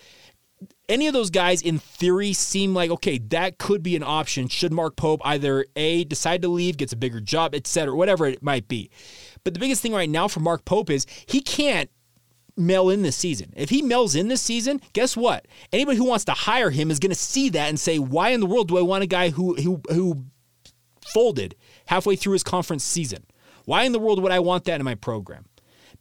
any 0.89 1.07
of 1.07 1.13
those 1.13 1.29
guys 1.29 1.61
in 1.61 1.79
theory 1.79 2.33
seem 2.33 2.73
like 2.73 2.91
okay 2.91 3.17
that 3.17 3.57
could 3.57 3.83
be 3.83 3.95
an 3.95 4.03
option. 4.03 4.47
Should 4.47 4.73
mark 4.73 4.95
pope 4.95 5.21
either 5.23 5.65
a 5.75 6.03
decide 6.03 6.41
to 6.41 6.47
leave 6.47 6.77
gets 6.77 6.93
a 6.93 6.97
bigger 6.97 7.21
job 7.21 7.55
etc 7.55 7.95
whatever 7.95 8.25
it 8.25 8.43
might 8.43 8.67
be. 8.67 8.89
But 9.43 9.53
the 9.53 9.59
biggest 9.59 9.81
thing 9.81 9.93
right 9.93 10.09
now 10.09 10.27
for 10.27 10.39
mark 10.39 10.65
pope 10.65 10.89
is 10.89 11.05
he 11.25 11.41
can't 11.41 11.89
mail 12.55 12.89
in 12.89 13.01
this 13.01 13.15
season. 13.15 13.51
If 13.55 13.69
he 13.69 13.81
mails 13.81 14.15
in 14.15 14.27
this 14.27 14.41
season 14.41 14.81
guess 14.93 15.15
what? 15.15 15.47
Anybody 15.71 15.97
who 15.97 16.05
wants 16.05 16.25
to 16.25 16.33
hire 16.33 16.69
him 16.69 16.91
is 16.91 16.99
going 16.99 17.11
to 17.11 17.15
see 17.15 17.49
that 17.49 17.69
and 17.69 17.79
say 17.79 17.97
why 17.99 18.29
in 18.29 18.39
the 18.39 18.45
world 18.45 18.67
do 18.67 18.77
i 18.77 18.81
want 18.81 19.03
a 19.03 19.07
guy 19.07 19.29
who 19.29 19.55
who 19.55 19.81
who 19.89 20.25
folded 21.13 21.55
halfway 21.87 22.15
through 22.15 22.33
his 22.33 22.43
conference 22.43 22.83
season? 22.83 23.25
Why 23.65 23.83
in 23.83 23.93
the 23.93 23.99
world 23.99 24.21
would 24.21 24.31
i 24.31 24.39
want 24.39 24.65
that 24.65 24.79
in 24.79 24.85
my 24.85 24.95
program 24.95 25.45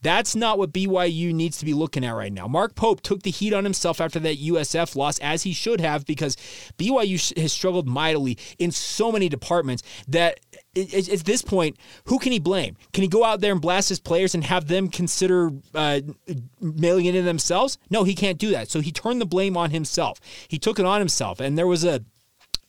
That's 0.03 0.35
not 0.35 0.59
what 0.59 0.73
BYU 0.73 1.33
needs 1.33 1.59
to 1.59 1.65
be 1.65 1.75
looking 1.75 2.05
at 2.05 2.13
right 2.13 2.33
now. 2.33 2.47
Mark 2.47 2.75
Pope 2.75 3.01
took 3.01 3.23
the 3.23 3.31
heat 3.31 3.53
on 3.53 3.65
himself 3.65 4.01
after 4.01 4.19
that 4.21 4.39
USF 4.39 4.97
loss, 4.97 5.19
as 5.21 5.45
he 5.45 5.53
should 5.53 5.81
have, 5.81 6.05
because 6.05 6.37
BYU 6.79 7.39
has 7.39 7.53
struggled 7.53 7.89
mightily 7.89 8.37
in 8.59 8.71
so 8.71 9.13
many 9.13 9.29
departments 9.29 9.83
that 10.09 10.41
at 10.75 11.25
this 11.25 11.43
point, 11.43 11.77
who 12.07 12.19
can 12.19 12.33
he 12.33 12.39
blame? 12.39 12.77
Can 12.93 13.03
he 13.03 13.09
go 13.09 13.25
out 13.25 13.41
there 13.41 13.53
and 13.53 13.61
blast 13.61 13.91
his 13.91 14.01
players 14.01 14.35
and 14.35 14.43
have 14.45 14.69
them 14.69 14.89
consider 14.89 15.51
uh, 15.75 16.01
mailing 16.61 17.05
it 17.05 17.15
in 17.15 17.27
themselves? 17.27 17.79
No, 17.91 18.05
he 18.05 18.15
can't 18.15 18.39
do 18.39 18.51
that. 18.53 18.71
So 18.71 18.81
he 18.81 18.91
turned 18.91 19.21
the 19.21 19.27
blame 19.27 19.57
on 19.57 19.71
himself. 19.71 20.19
He 20.49 20.59
took 20.59 20.79
it 20.79 20.87
on 20.87 21.01
himself. 21.01 21.41
And 21.41 21.59
there 21.59 21.67
was 21.67 21.85
a 21.85 22.03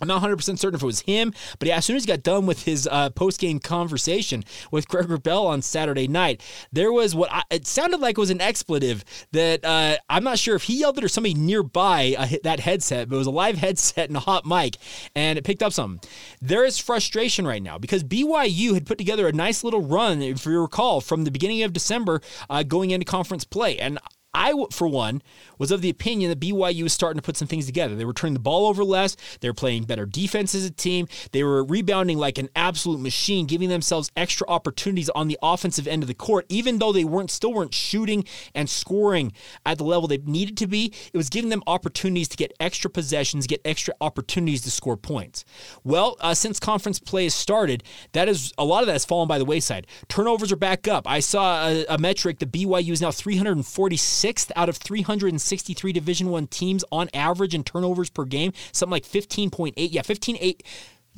I'm 0.04 0.08
not 0.08 0.22
100% 0.22 0.60
certain 0.60 0.76
if 0.76 0.84
it 0.84 0.86
was 0.86 1.00
him, 1.02 1.34
but 1.60 1.68
yeah, 1.70 1.78
as 1.78 1.86
soon 1.86 1.96
as 1.96 2.04
he 2.04 2.08
got 2.08 2.24
done 2.24 2.46
with 2.46 2.63
his 2.63 2.88
uh, 2.92 3.10
post 3.12 3.39
game 3.39 3.60
conversation 3.60 4.44
with 4.70 4.88
Greg 4.89 5.08
Wrubell 5.08 5.46
on 5.46 5.62
Saturday 5.62 6.10
night, 6.10 6.42
there 6.74 6.92
was 6.92 7.16
what 7.16 7.32
I, 7.32 7.44
it 7.50 7.66
sounded 7.66 8.02
like 8.02 8.18
was 8.18 8.30
an 8.30 8.42
expletive 8.42 9.06
that 9.32 9.63
uh, 9.63 9.98
I'm 10.10 10.26
not 10.26 10.39
sure 10.39 10.56
if 10.56 10.63
he 10.63 10.80
yelled 10.80 10.98
it 10.98 11.06
or 11.06 11.08
somebody 11.08 11.36
nearby 11.36 12.16
uh, 12.18 12.28
that 12.44 12.60
headset, 12.60 13.08
but 13.08 13.16
it 13.16 13.20
was 13.20 13.28
a 13.28 13.32
live 13.32 13.58
headset 13.58 14.10
and 14.10 14.18
a 14.18 14.22
hot 14.22 14.46
mic, 14.46 14.76
and 15.16 15.39
it 15.39 15.46
picked 15.46 15.63
up 15.63 15.72
something. 15.72 16.08
There 16.42 16.66
is 16.66 16.78
frustration 16.78 17.48
right 17.48 17.63
now 17.63 17.78
because 17.78 18.04
BYU 18.04 18.74
had 18.74 18.86
put 18.86 18.98
together 18.98 19.28
a 19.28 19.32
nice 19.32 19.63
little 19.63 19.82
run, 19.82 20.22
if 20.22 20.46
you 20.46 20.60
recall, 20.60 21.00
from 21.00 21.24
the 21.24 21.32
beginning 21.32 21.63
of 21.63 21.72
December 21.72 22.20
uh, 22.50 22.63
going 22.63 22.92
into 22.92 23.06
conference 23.06 23.46
play. 23.46 23.80
And 23.80 24.00
I, 24.36 24.54
for 24.72 24.88
one, 24.88 25.22
was 25.60 25.69
of 25.69 25.82
the 25.82 25.91
opinion 25.91 26.30
that 26.30 26.39
BYU 26.39 26.82
was 26.82 26.93
starting 26.93 27.19
to 27.19 27.26
put 27.26 27.38
some 27.38 27.48
things 27.48 27.67
together. 27.67 27.96
They 27.96 28.06
were 28.06 28.13
turning 28.13 28.34
the 28.34 28.39
ball 28.39 28.65
over 28.65 28.84
less. 28.84 29.15
They 29.41 29.50
were 29.50 29.54
playing 29.54 29.84
better 29.84 30.08
defense 30.08 30.56
as 30.56 30.65
a 30.65 30.72
team. 30.72 31.08
They 31.32 31.43
were 31.43 31.63
rebounding 31.63 32.17
like 32.17 32.39
an 32.39 32.50
absolute 32.56 33.00
machine, 33.00 33.46
giving 33.46 33.69
themselves 33.69 34.12
extra 34.17 34.48
opportunities 34.48 35.10
on 35.10 35.28
the 35.28 35.38
offensive 35.43 35.88
end 35.88 36.02
of 36.02 36.08
the 36.08 36.15
court, 36.15 36.48
even 36.50 36.80
though 36.80 36.91
they 36.91 37.04
weren't 37.04 37.30
still 37.30 37.54
weren't 37.54 37.76
shooting 37.76 38.24
and 38.56 38.69
scoring 38.69 39.34
at 39.67 39.78
the 39.78 39.84
level 39.84 40.08
they 40.08 40.17
needed 40.17 40.58
to 40.58 40.67
be. 40.67 40.91
It 41.13 41.17
was 41.17 41.30
giving 41.30 41.52
them 41.52 41.62
opportunities 41.67 42.28
to 42.30 42.38
get 42.38 42.54
extra 42.60 42.89
possessions, 42.89 43.46
get 43.46 43.62
extra 43.63 43.93
opportunities 44.02 44.62
to 44.63 44.72
score 44.72 44.98
points. 44.98 45.46
Well, 45.84 46.17
uh, 46.19 46.34
since 46.34 46.60
conference 46.60 46.98
play 46.98 47.26
has 47.26 47.36
started, 47.36 47.84
that 48.13 48.28
is 48.28 48.52
a 48.58 48.65
lot 48.65 48.82
of 48.82 48.88
that 48.88 48.93
has 48.93 49.06
fallen 49.06 49.28
by 49.28 49.38
the 49.38 49.46
wayside. 49.46 49.86
Turnovers 50.08 50.52
are 50.52 50.58
back 50.58 50.88
up. 50.88 51.08
I 51.08 51.19
saw 51.19 51.67
a, 51.67 51.86
a 51.86 51.98
metric 52.00 52.39
that 52.39 52.52
BYU 52.52 52.91
is 52.91 53.02
now 53.02 53.12
346 53.12 54.22
sixth 54.23 54.53
out 54.55 54.69
of 54.69 54.77
363 54.77 55.91
Division 55.91 56.29
One 56.29 56.47
teams 56.47 56.86
on 56.93 57.09
average 57.13 57.53
in 57.53 57.62
turnovers 57.65 58.09
per 58.09 58.23
game, 58.23 58.53
something 58.71 58.91
like 58.91 59.03
15.8. 59.03 59.73
Yeah, 59.75 60.01
15.8, 60.01 60.62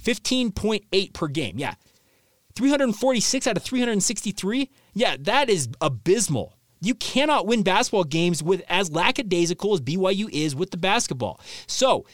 15.8 0.01 1.13
per 1.13 1.27
game. 1.27 1.59
Yeah. 1.59 1.75
346 2.55 3.45
out 3.45 3.57
of 3.57 3.63
363. 3.63 4.71
Yeah, 4.95 5.17
that 5.19 5.51
is 5.51 5.69
abysmal. 5.81 6.57
You 6.81 6.95
cannot 6.95 7.45
win 7.45 7.61
basketball 7.61 8.05
games 8.05 8.41
with 8.41 8.63
as 8.69 8.91
lackadaisical 8.91 9.75
as 9.75 9.81
BYU 9.81 10.27
is 10.31 10.55
with 10.55 10.71
the 10.71 10.77
basketball. 10.77 11.39
So, 11.67 12.07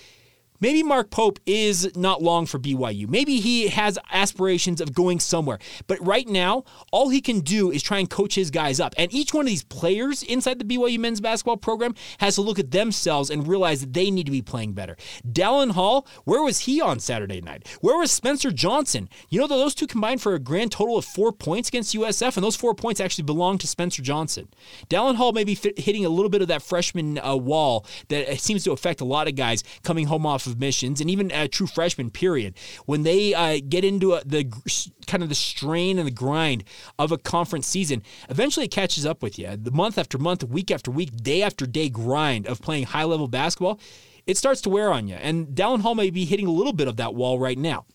Maybe 0.62 0.84
Mark 0.84 1.10
Pope 1.10 1.40
is 1.46 1.92
not 1.98 2.22
long 2.22 2.46
for 2.46 2.60
BYU. 2.60 3.10
Maybe 3.10 3.40
he 3.40 3.68
has 3.70 3.98
aspirations 4.12 4.80
of 4.80 4.94
going 4.94 5.20
somewhere. 5.20 5.58
But 5.88 6.06
right 6.06 6.28
now, 6.28 6.64
all 6.92 7.10
he 7.10 7.20
can 7.20 7.40
do 7.40 7.72
is 7.72 7.82
try 7.82 7.98
and 7.98 8.10
coach 8.10 8.36
his 8.36 8.52
guys 8.52 8.80
up. 8.80 8.94
And 8.98 9.12
each 9.14 9.34
one 9.34 9.46
of 9.46 9.50
these 9.50 9.64
players 9.64 10.22
inside 10.24 10.60
the 10.60 10.66
BYU 10.66 11.00
men's 11.00 11.20
basketball 11.20 11.58
program 11.58 11.96
has 12.20 12.36
to 12.36 12.42
look 12.42 12.60
at 12.60 12.72
themselves 12.72 13.30
and 13.32 13.48
realize 13.48 13.82
that 13.82 13.94
they 13.94 14.12
need 14.12 14.28
to 14.28 14.32
be 14.32 14.44
playing 14.44 14.74
better. 14.74 14.96
Dallin 15.28 15.72
Hall, 15.72 16.08
where 16.26 16.44
was 16.44 16.60
he 16.60 16.80
on 16.80 17.00
Saturday 17.00 17.42
night? 17.42 17.68
Where 17.82 17.98
was 17.98 18.12
Spencer 18.12 18.52
Johnson? 18.52 19.10
You 19.30 19.40
know, 19.40 19.48
those 19.48 19.74
two 19.74 19.88
combined 19.88 20.22
for 20.22 20.36
a 20.36 20.40
grand 20.40 20.72
total 20.72 20.98
of 20.98 21.06
four 21.06 21.32
points 21.32 21.70
against 21.70 21.96
USF, 21.96 22.38
and 22.38 22.44
those 22.44 22.56
four 22.56 22.76
points 22.76 23.02
actually 23.02 23.24
belong 23.24 23.58
to 23.58 23.68
Spencer 23.68 24.04
Johnson. 24.04 24.48
Dallin 24.90 25.16
Hall 25.16 25.32
may 25.32 25.44
be 25.44 25.56
hitting 25.56 26.06
a 26.06 26.10
little 26.10 26.30
bit 26.30 26.44
of 26.44 26.48
that 26.50 26.62
freshman 26.62 27.18
uh, 27.18 27.36
wall 27.36 27.86
that 28.10 28.40
seems 28.40 28.64
to 28.66 28.72
affect 28.72 29.02
a 29.02 29.06
lot 29.06 29.28
of 29.28 29.36
guys 29.36 29.64
coming 29.84 30.06
home 30.06 30.26
off 30.26 30.46
of 30.46 30.51
missions 30.60 31.02
and 31.02 31.10
even 31.10 31.32
a 31.32 31.48
true 31.48 31.68
freshman 31.68 32.10
period 32.10 32.56
when 32.86 33.04
they 33.04 33.34
uh, 33.34 33.60
get 33.68 33.84
into 33.84 34.14
a, 34.14 34.24
the 34.24 34.44
kind 35.08 35.24
of 35.24 35.30
the 35.30 35.36
strain 35.36 35.98
and 35.98 36.08
the 36.08 36.12
grind 36.12 36.64
of 37.00 37.12
a 37.12 37.18
conference 37.18 37.68
season 37.68 38.02
eventually 38.30 38.66
it 38.66 38.72
catches 38.72 39.06
up 39.06 39.22
with 39.22 39.38
you 39.38 39.56
the 39.58 39.72
month 39.72 39.98
after 39.98 40.18
month 40.18 40.44
week 40.44 40.72
after 40.72 40.92
week 40.92 41.16
day 41.18 41.42
after 41.42 41.66
day 41.66 41.90
grind 41.90 42.48
of 42.48 42.62
playing 42.62 42.84
high 42.84 43.04
level 43.04 43.28
basketball 43.28 43.80
it 44.28 44.38
starts 44.38 44.62
to 44.62 44.70
wear 44.70 44.92
on 44.92 45.08
you 45.08 45.16
and 45.16 45.48
Dallin 45.48 45.82
Hall 45.82 45.96
may 45.96 46.10
be 46.10 46.26
hitting 46.26 46.48
a 46.48 46.52
little 46.52 46.74
bit 46.74 46.88
of 46.88 46.98
that 46.98 47.16
wall 47.16 47.40
right 47.40 47.58
now 47.58 47.86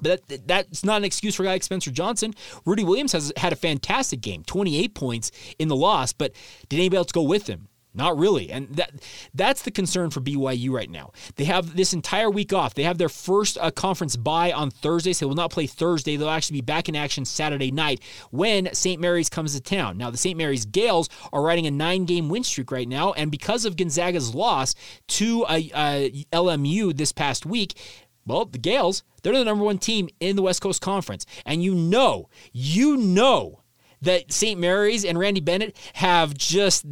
but 0.00 0.26
that, 0.28 0.46
that's 0.46 0.84
not 0.84 0.98
an 0.98 1.04
excuse 1.04 1.34
for 1.34 1.44
a 1.44 1.46
guy 1.46 1.52
like 1.52 1.62
Spencer 1.62 1.90
Johnson. 1.90 2.34
Rudi 2.66 2.84
Williams 2.84 3.12
has 3.12 3.32
had 3.36 3.52
a 3.52 3.56
fantastic 3.56 4.20
game, 4.20 4.42
28 4.44 4.94
points 4.94 5.30
in 5.58 5.68
the 5.68 5.76
loss, 5.76 6.12
but 6.12 6.32
did 6.68 6.78
anybody 6.78 6.98
else 6.98 7.12
go 7.12 7.22
with 7.22 7.46
him? 7.46 7.68
Not 7.96 8.18
really. 8.18 8.50
And 8.50 8.68
that 8.74 8.92
that's 9.34 9.62
the 9.62 9.70
concern 9.70 10.10
for 10.10 10.20
BYU 10.20 10.70
right 10.70 10.90
now. 10.90 11.12
They 11.36 11.44
have 11.44 11.76
this 11.76 11.92
entire 11.92 12.28
week 12.28 12.52
off. 12.52 12.74
They 12.74 12.82
have 12.82 12.98
their 12.98 13.08
first 13.08 13.56
uh, 13.60 13.70
conference 13.70 14.16
bye 14.16 14.50
on 14.50 14.70
Thursday, 14.70 15.12
so 15.12 15.24
they 15.24 15.28
will 15.28 15.36
not 15.36 15.52
play 15.52 15.68
Thursday. 15.68 16.16
They'll 16.16 16.28
actually 16.28 16.58
be 16.58 16.62
back 16.62 16.88
in 16.88 16.96
action 16.96 17.24
Saturday 17.24 17.70
night 17.70 18.00
when 18.32 18.74
St. 18.74 19.00
Mary's 19.00 19.28
comes 19.28 19.54
to 19.54 19.60
town. 19.60 19.96
Now, 19.96 20.10
the 20.10 20.16
St. 20.16 20.36
Mary's 20.36 20.66
Gaels 20.66 21.08
are 21.32 21.42
riding 21.42 21.66
a 21.68 21.70
nine 21.70 22.04
game 22.04 22.28
win 22.28 22.42
streak 22.42 22.72
right 22.72 22.88
now, 22.88 23.12
and 23.12 23.30
because 23.30 23.64
of 23.64 23.76
Gonzaga's 23.76 24.34
loss 24.34 24.74
to 25.08 25.44
uh, 25.44 25.60
uh, 25.72 26.08
LMU 26.32 26.96
this 26.96 27.12
past 27.12 27.46
week, 27.46 27.78
well, 28.26 28.44
the 28.44 28.58
Gaels, 28.58 29.04
they're 29.22 29.36
the 29.36 29.44
number 29.44 29.64
one 29.64 29.78
team 29.78 30.08
in 30.18 30.34
the 30.34 30.42
West 30.42 30.62
Coast 30.62 30.80
Conference. 30.80 31.26
And 31.46 31.62
you 31.62 31.74
know, 31.74 32.28
you 32.52 32.96
know 32.96 33.60
that 34.02 34.32
St. 34.32 34.58
Mary's 34.58 35.04
and 35.04 35.18
Randy 35.18 35.40
Bennett 35.40 35.76
have 35.94 36.34
just 36.34 36.84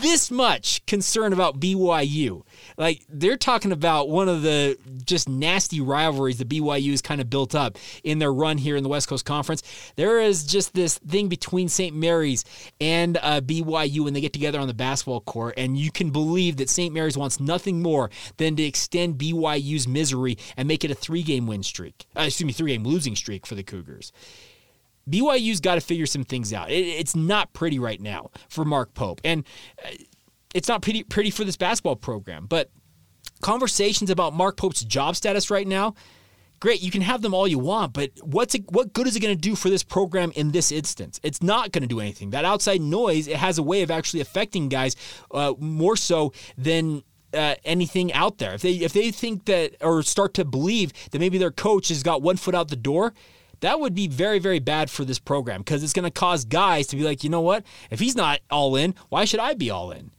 this 0.00 0.30
much 0.30 0.84
concern 0.86 1.32
about 1.32 1.60
BYU. 1.60 2.42
Like 2.76 3.02
they're 3.08 3.36
talking 3.36 3.72
about 3.72 4.08
one 4.08 4.28
of 4.28 4.42
the 4.42 4.76
just 5.04 5.28
nasty 5.28 5.80
rivalries 5.80 6.38
that 6.38 6.48
BYU 6.48 6.90
has 6.90 7.02
kind 7.02 7.20
of 7.20 7.30
built 7.30 7.54
up 7.54 7.78
in 8.02 8.18
their 8.18 8.32
run 8.32 8.58
here 8.58 8.76
in 8.76 8.82
the 8.82 8.88
West 8.88 9.08
Coast 9.08 9.24
Conference. 9.24 9.62
There 9.96 10.20
is 10.20 10.44
just 10.44 10.74
this 10.74 10.98
thing 10.98 11.28
between 11.28 11.68
St. 11.68 11.94
Mary's 11.94 12.44
and 12.80 13.16
uh, 13.18 13.40
BYU 13.40 14.00
when 14.00 14.12
they 14.12 14.20
get 14.20 14.32
together 14.32 14.58
on 14.58 14.68
the 14.68 14.74
basketball 14.74 15.20
court, 15.20 15.54
and 15.56 15.78
you 15.78 15.90
can 15.90 16.10
believe 16.10 16.56
that 16.56 16.68
St. 16.68 16.92
Mary's 16.92 17.16
wants 17.16 17.38
nothing 17.38 17.82
more 17.82 18.10
than 18.38 18.56
to 18.56 18.62
extend 18.62 19.18
BYU's 19.18 19.86
misery 19.86 20.36
and 20.56 20.66
make 20.66 20.84
it 20.84 20.90
a 20.90 20.94
three-game 20.94 21.46
win 21.46 21.62
streak. 21.62 22.06
Uh, 22.16 22.22
excuse 22.22 22.46
me, 22.46 22.52
three-game 22.52 22.84
losing 22.84 23.14
streak 23.14 23.46
for 23.46 23.54
the 23.54 23.62
Cougars. 23.62 24.12
BYU's 25.10 25.60
got 25.60 25.74
to 25.76 25.80
figure 25.80 26.06
some 26.06 26.24
things 26.24 26.52
out. 26.52 26.70
It, 26.70 26.84
it's 26.84 27.16
not 27.16 27.52
pretty 27.52 27.78
right 27.78 28.00
now 28.00 28.30
for 28.48 28.64
Mark 28.64 28.94
Pope, 28.94 29.20
and 29.24 29.44
uh, 29.84 29.90
it's 30.54 30.68
not 30.68 30.82
pretty 30.82 31.02
pretty 31.02 31.30
for 31.30 31.44
this 31.44 31.56
basketball 31.56 31.96
program. 31.96 32.46
But 32.46 32.70
conversations 33.40 34.10
about 34.10 34.34
Mark 34.34 34.56
Pope's 34.56 34.84
job 34.84 35.16
status 35.16 35.50
right 35.50 35.66
now, 35.66 35.94
great. 36.60 36.82
You 36.82 36.90
can 36.90 37.02
have 37.02 37.22
them 37.22 37.34
all 37.34 37.48
you 37.48 37.58
want, 37.58 37.92
but 37.92 38.10
what's 38.22 38.54
it, 38.54 38.70
what 38.70 38.92
good 38.92 39.06
is 39.06 39.16
it 39.16 39.20
going 39.20 39.34
to 39.34 39.40
do 39.40 39.56
for 39.56 39.70
this 39.70 39.82
program 39.82 40.32
in 40.34 40.52
this 40.52 40.70
instance? 40.70 41.18
It's 41.22 41.42
not 41.42 41.72
going 41.72 41.82
to 41.82 41.88
do 41.88 42.00
anything. 42.00 42.30
That 42.30 42.44
outside 42.44 42.80
noise 42.80 43.26
it 43.28 43.36
has 43.36 43.58
a 43.58 43.62
way 43.62 43.82
of 43.82 43.90
actually 43.90 44.20
affecting 44.20 44.68
guys 44.68 44.94
uh, 45.32 45.54
more 45.58 45.96
so 45.96 46.32
than 46.56 47.02
uh, 47.32 47.54
anything 47.64 48.12
out 48.12 48.38
there. 48.38 48.54
If 48.54 48.62
they 48.62 48.72
if 48.74 48.92
they 48.92 49.10
think 49.10 49.46
that 49.46 49.76
or 49.80 50.02
start 50.02 50.34
to 50.34 50.44
believe 50.44 50.92
that 51.10 51.18
maybe 51.18 51.38
their 51.38 51.50
coach 51.50 51.88
has 51.88 52.02
got 52.02 52.22
one 52.22 52.36
foot 52.36 52.54
out 52.54 52.68
the 52.68 52.76
door, 52.76 53.14
that 53.60 53.80
would 53.80 53.94
be 53.94 54.08
very, 54.08 54.38
very 54.38 54.58
bad 54.58 54.90
for 54.90 55.04
this 55.04 55.18
program 55.18 55.60
because 55.60 55.82
it's 55.82 55.92
going 55.92 56.04
to 56.04 56.10
cause 56.10 56.44
guys 56.44 56.86
to 56.88 56.96
be 56.96 57.02
like, 57.02 57.22
you 57.22 57.30
know 57.30 57.40
what? 57.40 57.64
If 57.90 58.00
he's 58.00 58.16
not 58.16 58.40
all 58.50 58.76
in, 58.76 58.94
why 59.08 59.24
should 59.24 59.40
I 59.40 59.54
be 59.54 59.70
all 59.70 59.90
in? 59.90 60.10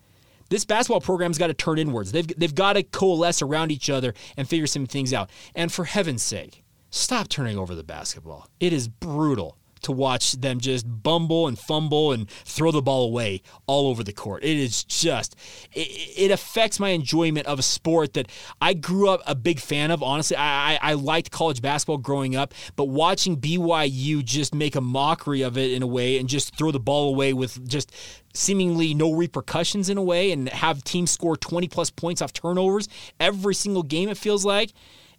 This 0.49 0.65
basketball 0.65 1.01
program's 1.01 1.38
got 1.38 1.47
to 1.47 1.54
turn 1.54 1.80
inwards. 1.80 2.12
They've, 2.12 2.27
they've 2.38 2.54
got 2.54 2.73
to 2.73 2.84
coalesce 2.84 3.41
around 3.41 3.71
each 3.71 3.89
other 3.89 4.13
and 4.36 4.47
figure 4.47 4.67
some 4.67 4.86
things 4.86 5.13
out. 5.13 5.30
And 5.56 5.71
for 5.71 5.86
heaven's 5.86 6.23
sake, 6.23 6.63
stop 6.89 7.30
turning 7.30 7.58
over 7.58 7.73
the 7.73 7.84
basketball. 7.84 8.47
It 8.60 8.73
is 8.73 8.88
brutal 8.89 9.58
to 9.84 9.91
watch 9.91 10.34
them 10.34 10.60
just 10.60 10.86
bumble 11.04 11.48
and 11.48 11.58
fumble 11.58 12.12
and 12.12 12.30
throw 12.30 12.72
the 12.72 12.82
ball 12.82 13.06
away 13.06 13.41
all 13.67 13.88
over 13.88 14.04
the 14.04 14.13
court. 14.13 14.44
It 14.44 14.58
is 14.58 14.84
just, 14.84 15.36
it, 15.74 15.88
it 16.17 16.32
affects 16.32 16.80
my 16.80 16.89
enjoyment 16.89 17.48
of 17.48 17.60
a 17.60 17.63
sport 17.63 18.13
that 18.13 18.28
I 18.62 18.74
grew 18.74 19.10
up 19.10 19.22
a 19.26 19.36
big 19.36 19.60
fan 19.60 19.91
of. 19.91 20.04
Honestly, 20.04 20.38
I, 20.38 20.74
I, 20.74 20.80
I 20.82 20.94
liked 20.94 21.32
college 21.32 21.62
basketball 21.62 21.98
growing 21.98 22.36
up, 22.36 22.54
but 22.76 22.86
watching 22.86 23.38
BYU 23.38 24.24
just 24.24 24.54
make 24.54 24.76
a 24.76 24.82
mockery 24.82 25.41
of 25.41 25.58
it 25.58 25.72
in 25.72 25.84
a 25.84 25.88
way 25.88 26.17
and 26.17 26.28
just 26.30 26.56
throw 26.56 26.72
the 26.72 26.80
ball 26.80 27.10
away 27.10 27.34
with 27.34 27.67
just 27.67 27.91
seemingly 28.34 28.94
no 28.94 29.12
repercussions 29.13 29.89
in 29.89 29.98
a 29.98 30.04
way 30.04 30.32
and 30.32 30.50
have 30.50 30.84
teams 30.84 31.12
score 31.12 31.36
20 31.36 31.67
plus 31.67 31.89
points 31.89 32.22
off 32.22 32.34
turnovers 32.34 32.88
every 33.20 33.54
single 33.54 33.84
game, 33.84 34.10
it 34.10 34.17
feels 34.17 34.46
like. 34.46 34.72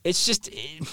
It's 0.04 0.26
just. 0.26 0.48
It, 0.48 0.88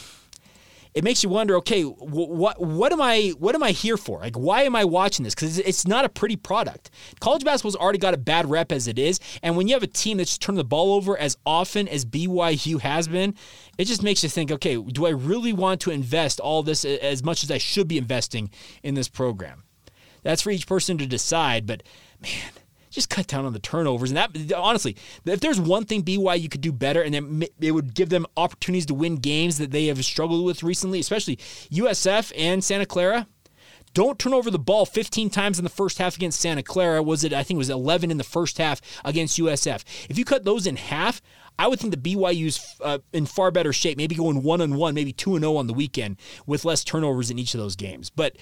it 0.94 1.04
makes 1.04 1.24
you 1.24 1.30
wonder 1.30 1.56
okay 1.58 1.84
what 1.84 2.60
what 2.60 2.92
am 2.92 3.02
i 3.02 3.30
what 3.38 3.56
am 3.56 3.64
i 3.64 3.72
here 3.72 3.98
for? 3.98 4.20
Like 4.20 4.38
why 4.38 4.64
am 4.64 4.76
i 4.76 4.84
watching 4.84 5.24
this? 5.24 5.36
Because 5.36 5.60
it's 5.60 5.88
not 5.88 6.06
a 6.06 6.10
pretty 6.10 6.36
product. 6.36 6.90
College 7.20 7.44
basketball's 7.44 7.76
already 7.76 8.00
got 8.00 8.14
a 8.14 8.18
bad 8.18 8.50
rep 8.50 8.72
as 8.72 8.88
it 8.88 8.98
is 8.98 9.20
and 9.44 9.56
when 9.56 9.68
you 9.68 9.74
have 9.74 9.84
a 9.84 9.88
team 9.88 10.18
that's 10.18 10.38
turning 10.38 10.58
the 10.58 10.64
ball 10.64 10.94
over 10.94 11.18
as 11.18 11.38
often 11.46 11.88
as 11.88 12.06
byu 12.06 12.80
has 12.80 13.08
been 13.08 13.36
it 13.78 13.86
just 13.86 14.04
makes 14.04 14.24
you 14.24 14.30
think 14.30 14.52
okay 14.52 14.76
do 14.76 15.06
i 15.06 15.10
really 15.10 15.54
want 15.54 15.80
to 15.82 15.92
invest 15.92 16.40
all 16.40 16.64
this 16.64 16.86
as 16.86 17.24
much 17.24 17.44
as 17.44 17.52
i 17.52 17.58
should 17.58 17.88
be 17.88 17.98
investing 17.98 18.50
in 18.84 18.96
this 18.96 19.08
program? 19.08 19.64
That's 20.24 20.42
for 20.42 20.52
each 20.52 20.68
person 20.68 20.98
to 20.98 21.08
decide. 21.08 21.66
But 21.66 21.84
man, 22.22 22.52
just 22.90 23.10
cut 23.10 23.28
down 23.28 23.46
on 23.46 23.54
the 23.54 23.60
turnovers. 23.60 24.12
And 24.12 24.18
that, 24.18 24.54
honestly, 24.54 24.96
if 25.26 25.40
there's 25.40 25.60
one 25.60 25.86
thing 25.86 26.04
BYU 26.04 26.50
could 26.50 26.62
do 26.62 26.72
better, 26.72 27.02
and 27.02 27.14
then 27.14 27.44
it 27.60 27.72
would 27.72 27.94
give 27.94 28.10
them 28.10 28.26
opportunities 28.38 28.86
to 28.88 28.94
win 28.94 29.18
games 29.18 29.58
that 29.58 29.72
they 29.72 29.86
have 29.86 30.04
struggled 30.04 30.46
with 30.46 30.64
recently, 30.64 31.00
especially 31.00 31.38
USF 31.72 32.32
and 32.38 32.64
Santa 32.64 32.86
Clara. 32.86 33.28
Don't 33.96 34.20
turn 34.20 34.36
over 34.36 34.52
the 34.52 34.60
ball 34.60 34.86
15 34.86 35.32
times 35.32 35.58
in 35.58 35.64
the 35.64 35.70
first 35.70 35.98
half 35.98 36.16
against 36.16 36.40
Santa 36.40 36.62
Clara. 36.62 37.02
Was 37.02 37.24
it? 37.24 37.34
I 37.34 37.42
think 37.42 37.56
it 37.56 37.58
was 37.58 37.72
11 37.72 38.12
in 38.12 38.18
the 38.18 38.24
first 38.24 38.60
half 38.60 38.82
against 39.04 39.40
USF. 39.40 39.84
If 40.10 40.18
you 40.18 40.26
cut 40.26 40.46
those 40.46 40.68
in 40.68 40.76
half, 40.76 41.22
I 41.58 41.68
would 41.68 41.80
think 41.80 41.92
that 41.92 42.04
BYU's 42.04 42.78
uh, 42.82 43.00
in 43.12 43.26
far 43.26 43.52
better 43.52 43.74
shape. 43.74 43.98
Maybe 43.98 44.16
going 44.16 44.44
one 44.44 44.62
on 44.62 44.76
one, 44.76 44.94
maybe 44.94 45.12
two 45.12 45.36
and 45.36 45.44
zero 45.44 45.54
oh 45.54 45.58
on 45.58 45.68
the 45.68 45.74
weekend 45.74 46.18
with 46.46 46.66
less 46.66 46.84
turnovers 46.84 47.32
in 47.32 47.40
each 47.40 47.54
of 47.54 47.60
those 47.60 47.76
games. 47.76 48.10
But 48.10 48.38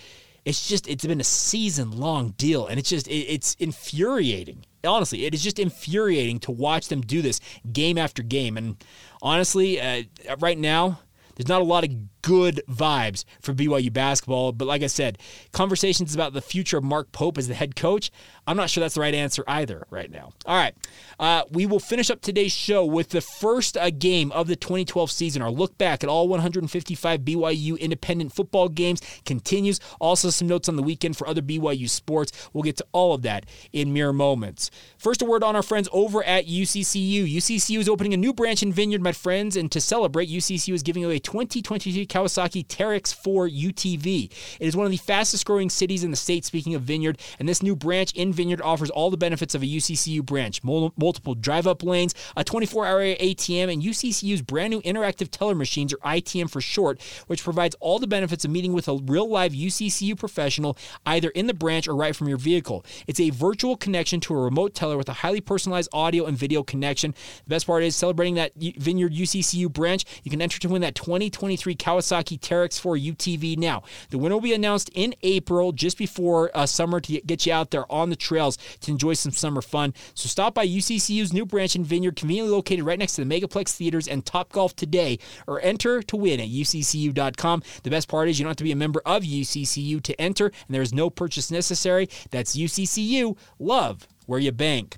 it's 0.48 0.66
just 0.66 0.88
it's 0.88 1.06
been 1.06 1.20
a 1.20 1.26
season 1.26 1.92
long 1.92 2.30
deal, 2.38 2.68
and 2.68 2.80
it's 2.80 2.90
just 2.90 3.08
it, 3.08 3.26
it's 3.26 3.56
infuriating. 3.56 4.66
Honestly, 4.86 5.26
it 5.26 5.34
is 5.34 5.44
just 5.44 5.60
infuriating 5.60 6.40
to 6.40 6.52
watch 6.52 6.88
them 6.88 7.02
do 7.02 7.22
this 7.22 7.42
game 7.74 7.98
after 7.98 8.24
game. 8.24 8.56
And 8.56 8.78
honestly, 9.22 9.82
uh, 9.82 10.04
right 10.40 10.58
now, 10.58 11.02
there's 11.36 11.50
not 11.50 11.60
a 11.60 11.66
lot 11.66 11.84
of 11.84 11.92
good 12.28 12.62
vibes 12.70 13.24
for 13.40 13.54
BYU 13.54 13.92
basketball. 13.92 14.52
But 14.52 14.68
like 14.68 14.84
I 14.84 14.88
said, 14.88 15.18
conversations 15.54 16.14
about 16.14 16.34
the 16.34 16.42
future 16.42 16.78
of 16.78 16.84
Mark 16.84 17.14
Pope 17.14 17.38
as 17.38 17.48
the 17.48 17.54
head 17.54 17.78
coach, 17.78 18.12
I'm 18.46 18.58
not 18.58 18.70
sure 18.70 18.82
that's 18.82 18.96
the 18.96 19.02
right 19.02 19.14
answer 19.14 19.46
either 19.48 19.88
right 19.90 20.12
now. 20.12 20.34
All 20.46 20.58
right. 20.58 20.76
Uh, 21.20 21.44
we 21.52 21.66
will 21.66 21.80
finish 21.80 22.10
up 22.10 22.22
today's 22.22 22.52
show 22.52 22.84
with 22.84 23.10
the 23.10 23.22
first 23.22 23.78
uh, 23.78 23.90
game 23.92 24.34
of 24.34 24.48
the 24.48 24.58
2012 24.58 25.10
season. 25.10 25.42
Our 25.42 25.50
look 25.50 25.78
back 25.78 26.04
at 26.04 26.10
all 26.10 26.28
155 26.28 27.22
BYU 27.22 27.80
independent 27.80 28.34
football 28.34 28.68
games 28.68 29.02
continues. 29.26 29.80
Also, 30.02 30.30
some 30.30 30.50
notes 30.50 30.68
on 30.68 30.76
the 30.76 30.84
weekend 30.84 31.16
for 31.16 31.30
other 31.30 31.42
BYU 31.42 31.90
sports. 31.90 32.50
We'll 32.52 32.64
get 32.64 32.76
to 32.78 32.86
all 32.92 33.14
of 33.14 33.22
that 33.22 33.46
in 33.72 33.94
mere 33.94 34.12
moments. 34.12 34.70
First, 34.98 35.22
a 35.22 35.26
word 35.26 35.44
on 35.44 35.56
our 35.56 35.64
friends 35.64 35.88
over 35.94 36.24
at 36.26 36.46
UCCU. 36.46 37.34
UCCU 37.34 37.80
is 37.80 37.88
opening 37.88 38.14
a 38.14 38.18
new 38.18 38.34
branch 38.34 38.62
in 38.64 38.74
Vineyard, 38.74 39.02
my 39.02 39.14
friends, 39.14 39.56
and 39.56 39.72
to 39.72 39.80
celebrate, 39.80 40.30
UCCU 40.30 40.74
is 40.74 40.84
giving 40.84 41.06
away 41.06 41.20
2022 41.20 42.06
Kawasaki 42.18 42.66
Teryx 42.66 43.14
4 43.14 43.48
UTV. 43.48 44.32
It 44.60 44.68
is 44.68 44.76
one 44.76 44.88
of 44.88 44.92
the 44.92 44.98
fastest 44.98 45.46
growing 45.46 45.70
cities 45.70 46.04
in 46.04 46.10
the 46.10 46.18
state, 46.18 46.46
speaking 46.46 46.74
of 46.74 46.82
Vineyard, 46.82 47.20
and 47.38 47.48
this 47.48 47.62
new 47.62 47.76
branch 47.76 48.12
in 48.14 48.34
Vineyard 48.34 48.60
offers 48.64 48.90
all 48.90 49.12
the 49.12 49.18
benefits 49.18 49.54
of 49.54 49.62
a 49.62 49.68
UCCU 49.68 50.26
branch 50.26 50.64
multiple 50.64 51.36
drive 51.36 51.68
up 51.68 51.84
lanes, 51.84 52.16
a 52.36 52.44
24 52.44 52.88
hour 52.88 53.02
ATM, 53.02 53.72
and 53.72 53.84
UCCU's 53.84 54.42
brand 54.42 54.72
new 54.72 54.82
interactive 54.82 55.30
teller 55.30 55.54
machines, 55.54 55.94
or 55.94 55.98
ITM 55.98 56.50
for 56.50 56.60
short, 56.60 57.00
which 57.28 57.44
provides 57.44 57.76
all 57.80 58.00
the 58.00 58.08
benefits 58.08 58.44
of 58.44 58.50
meeting 58.50 58.74
with 58.74 58.88
a 58.88 58.96
real 58.96 59.30
live 59.30 59.52
UCCU 59.52 60.18
professional 60.18 60.76
either 61.06 61.30
in 61.30 61.46
the 61.46 61.54
branch 61.54 61.88
or 61.88 61.96
right 61.96 62.16
from 62.16 62.28
your 62.28 62.40
vehicle. 62.40 62.84
It's 63.06 63.20
a 63.20 63.30
virtual 63.30 63.78
connection 63.78 64.20
to 64.22 64.34
a 64.34 64.42
remote 64.42 64.74
teller 64.74 64.98
with 64.98 65.10
a 65.10 65.14
highly 65.14 65.42
personalized 65.42 65.90
audio 65.94 66.26
and 66.26 66.36
video 66.36 66.64
connection. 66.64 67.14
The 67.44 67.50
best 67.50 67.68
part 67.68 67.84
is 67.84 67.96
celebrating 67.96 68.36
that 68.36 68.54
Vineyard 68.56 69.14
UCCU 69.14 69.72
branch, 69.72 70.04
you 70.24 70.32
can 70.32 70.42
enter 70.42 70.60
to 70.60 70.70
win 70.70 70.82
that 70.82 70.96
2023 70.96 71.76
Kawasaki 71.76 72.07
Teryx 72.08 72.80
4 72.80 72.96
UTV 72.96 73.58
now. 73.58 73.84
The 74.10 74.18
winner 74.18 74.36
will 74.36 74.42
be 74.42 74.54
announced 74.54 74.90
in 74.94 75.16
April, 75.24 75.72
just 75.72 75.98
before 75.98 76.52
uh, 76.54 76.66
summer, 76.66 77.00
to 77.02 77.22
get 77.22 77.46
you 77.46 77.54
out 77.54 77.72
there 77.72 77.92
on 77.92 78.10
the 78.10 78.16
trails 78.16 78.58
to 78.82 78.92
enjoy 78.92 79.14
some 79.14 79.32
summer 79.32 79.62
fun. 79.62 79.94
So 80.14 80.28
stop 80.28 80.54
by 80.54 80.68
UCCU's 80.68 81.34
new 81.34 81.46
branch 81.46 81.76
in 81.76 81.84
Vineyard, 81.84 82.16
conveniently 82.16 82.54
located 82.54 82.86
right 82.86 83.00
next 83.00 83.16
to 83.16 83.24
the 83.24 83.42
Megaplex 83.42 83.76
Theaters 83.76 84.08
and 84.08 84.26
Top 84.26 84.52
Golf 84.52 84.76
today, 84.76 85.20
or 85.48 85.62
enter 85.62 86.02
to 86.04 86.16
win 86.16 86.40
at 86.40 86.48
UCCU.com. 86.48 87.64
The 87.84 87.90
best 87.90 88.08
part 88.08 88.30
is 88.30 88.40
you 88.40 88.44
don't 88.44 88.52
have 88.52 88.58
to 88.58 88.64
be 88.64 88.72
a 88.72 88.76
member 88.76 89.02
of 89.06 89.24
UCCU 89.24 90.02
to 90.04 90.22
enter, 90.22 90.46
and 90.46 90.76
there 90.76 90.82
is 90.82 90.94
no 90.94 91.10
purchase 91.10 91.52
necessary. 91.52 92.10
That's 92.32 92.56
UCCU. 92.56 93.38
Love 93.60 94.08
where 94.26 94.40
you 94.40 94.52
bank. 94.52 94.98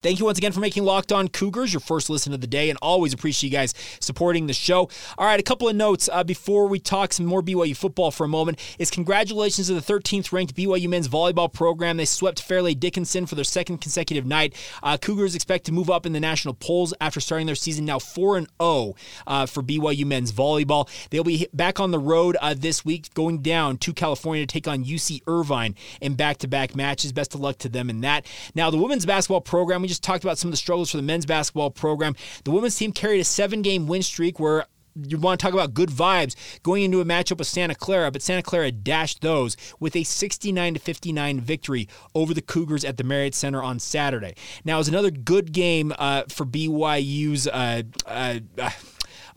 Thank 0.00 0.20
you 0.20 0.26
once 0.26 0.38
again 0.38 0.52
for 0.52 0.60
making 0.60 0.84
Locked 0.84 1.10
On 1.10 1.26
Cougars 1.26 1.72
your 1.72 1.80
first 1.80 2.08
listen 2.08 2.32
of 2.32 2.40
the 2.40 2.46
day, 2.46 2.70
and 2.70 2.78
always 2.80 3.12
appreciate 3.12 3.50
you 3.50 3.52
guys 3.52 3.74
supporting 3.98 4.46
the 4.46 4.52
show. 4.52 4.88
All 5.18 5.26
right, 5.26 5.40
a 5.40 5.42
couple 5.42 5.68
of 5.68 5.74
notes 5.74 6.08
uh, 6.12 6.22
before 6.22 6.68
we 6.68 6.78
talk 6.78 7.12
some 7.12 7.26
more 7.26 7.42
BYU 7.42 7.76
football 7.76 8.12
for 8.12 8.22
a 8.22 8.28
moment 8.28 8.60
is 8.78 8.92
congratulations 8.92 9.66
to 9.66 9.74
the 9.74 9.80
13th 9.80 10.30
ranked 10.30 10.54
BYU 10.54 10.88
men's 10.88 11.08
volleyball 11.08 11.52
program. 11.52 11.96
They 11.96 12.04
swept 12.04 12.40
Fairleigh 12.40 12.76
Dickinson 12.76 13.26
for 13.26 13.34
their 13.34 13.42
second 13.42 13.78
consecutive 13.78 14.24
night. 14.24 14.54
Uh, 14.84 14.98
Cougars 14.98 15.34
expect 15.34 15.66
to 15.66 15.72
move 15.72 15.90
up 15.90 16.06
in 16.06 16.12
the 16.12 16.20
national 16.20 16.54
polls 16.54 16.94
after 17.00 17.18
starting 17.18 17.48
their 17.48 17.56
season 17.56 17.84
now 17.84 17.98
4 17.98 18.36
and 18.36 18.46
0 18.62 18.94
uh, 19.26 19.46
for 19.46 19.64
BYU 19.64 20.06
men's 20.06 20.30
volleyball. 20.30 20.88
They'll 21.10 21.24
be 21.24 21.48
back 21.52 21.80
on 21.80 21.90
the 21.90 21.98
road 21.98 22.36
uh, 22.40 22.54
this 22.56 22.84
week, 22.84 23.12
going 23.14 23.42
down 23.42 23.78
to 23.78 23.92
California 23.92 24.46
to 24.46 24.52
take 24.52 24.68
on 24.68 24.84
UC 24.84 25.22
Irvine 25.26 25.74
in 26.00 26.14
back 26.14 26.36
to 26.38 26.46
back 26.46 26.76
matches. 26.76 27.12
Best 27.12 27.34
of 27.34 27.40
luck 27.40 27.58
to 27.58 27.68
them 27.68 27.90
in 27.90 28.02
that. 28.02 28.26
Now, 28.54 28.70
the 28.70 28.78
women's 28.78 29.04
basketball 29.04 29.40
program 29.40 29.87
just 29.88 30.02
talked 30.02 30.24
about 30.24 30.38
some 30.38 30.48
of 30.48 30.52
the 30.52 30.58
struggles 30.58 30.90
for 30.90 30.96
the 30.96 31.02
men's 31.02 31.26
basketball 31.26 31.70
program. 31.70 32.14
The 32.44 32.50
women's 32.50 32.76
team 32.76 32.92
carried 32.92 33.20
a 33.20 33.24
seven 33.24 33.62
game 33.62 33.86
win 33.86 34.02
streak 34.02 34.38
where 34.38 34.66
you 35.06 35.18
want 35.18 35.38
to 35.38 35.44
talk 35.44 35.54
about 35.54 35.74
good 35.74 35.90
vibes 35.90 36.34
going 36.62 36.82
into 36.82 37.00
a 37.00 37.04
matchup 37.04 37.38
with 37.38 37.46
Santa 37.46 37.74
Clara, 37.74 38.10
but 38.10 38.22
Santa 38.22 38.42
Clara 38.42 38.72
dashed 38.72 39.20
those 39.20 39.56
with 39.78 39.94
a 39.94 40.02
69 40.02 40.74
to 40.74 40.80
59 40.80 41.40
victory 41.40 41.88
over 42.14 42.34
the 42.34 42.42
Cougars 42.42 42.84
at 42.84 42.96
the 42.96 43.04
Marriott 43.04 43.34
Center 43.34 43.62
on 43.62 43.78
Saturday. 43.78 44.34
Now, 44.64 44.76
it 44.76 44.78
was 44.78 44.88
another 44.88 45.10
good 45.10 45.52
game 45.52 45.92
uh, 45.98 46.24
for 46.28 46.44
BYU's. 46.44 47.46
Uh, 47.46 47.82
uh, 48.06 48.40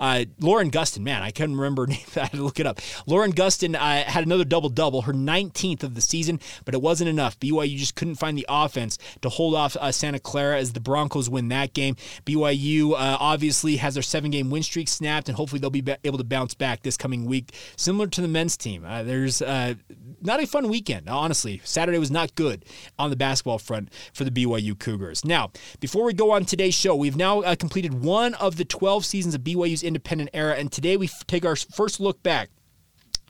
uh, 0.01 0.25
Lauren 0.39 0.71
Gustin, 0.71 1.03
man, 1.03 1.21
I 1.21 1.29
couldn't 1.29 1.55
remember. 1.55 1.87
I 2.15 2.19
had 2.19 2.31
to 2.31 2.43
look 2.43 2.59
it 2.59 2.65
up. 2.65 2.79
Lauren 3.05 3.31
Gustin 3.31 3.75
uh, 3.75 4.03
had 4.09 4.25
another 4.25 4.43
double 4.43 4.69
double, 4.69 5.03
her 5.03 5.13
19th 5.13 5.83
of 5.83 5.93
the 5.93 6.01
season, 6.01 6.39
but 6.65 6.73
it 6.73 6.81
wasn't 6.81 7.09
enough. 7.09 7.39
BYU 7.39 7.77
just 7.77 7.95
couldn't 7.95 8.15
find 8.15 8.35
the 8.35 8.45
offense 8.49 8.97
to 9.21 9.29
hold 9.29 9.53
off 9.53 9.77
uh, 9.79 9.91
Santa 9.91 10.19
Clara 10.19 10.57
as 10.57 10.73
the 10.73 10.79
Broncos 10.79 11.29
win 11.29 11.49
that 11.49 11.73
game. 11.73 11.95
BYU 12.25 12.93
uh, 12.93 13.17
obviously 13.19 13.77
has 13.77 13.93
their 13.93 14.01
seven 14.01 14.31
game 14.31 14.49
win 14.49 14.63
streak 14.63 14.87
snapped, 14.87 15.29
and 15.29 15.37
hopefully 15.37 15.59
they'll 15.59 15.69
be 15.69 15.83
able 16.03 16.17
to 16.17 16.23
bounce 16.23 16.55
back 16.55 16.81
this 16.81 16.97
coming 16.97 17.25
week, 17.25 17.53
similar 17.77 18.07
to 18.07 18.21
the 18.21 18.27
men's 18.27 18.57
team. 18.57 18.83
Uh, 18.83 19.03
there's 19.03 19.43
uh, 19.43 19.75
not 20.19 20.41
a 20.41 20.47
fun 20.47 20.67
weekend, 20.67 21.09
honestly. 21.09 21.61
Saturday 21.63 21.99
was 21.99 22.09
not 22.09 22.33
good 22.33 22.65
on 22.97 23.11
the 23.11 23.15
basketball 23.15 23.59
front 23.59 23.93
for 24.13 24.23
the 24.23 24.31
BYU 24.31 24.77
Cougars. 24.79 25.23
Now, 25.23 25.51
before 25.79 26.05
we 26.05 26.13
go 26.13 26.31
on 26.31 26.45
today's 26.45 26.73
show, 26.73 26.95
we've 26.95 27.15
now 27.15 27.53
completed 27.53 28.03
one 28.03 28.33
of 28.35 28.57
the 28.57 28.65
12 28.65 29.05
seasons 29.05 29.35
of 29.35 29.41
BYU's 29.41 29.83
independent 29.91 30.29
era. 30.33 30.55
And 30.55 30.71
today 30.71 30.97
we 30.97 31.09
take 31.27 31.45
our 31.45 31.55
first 31.55 31.99
look 31.99 32.23
back 32.23 32.49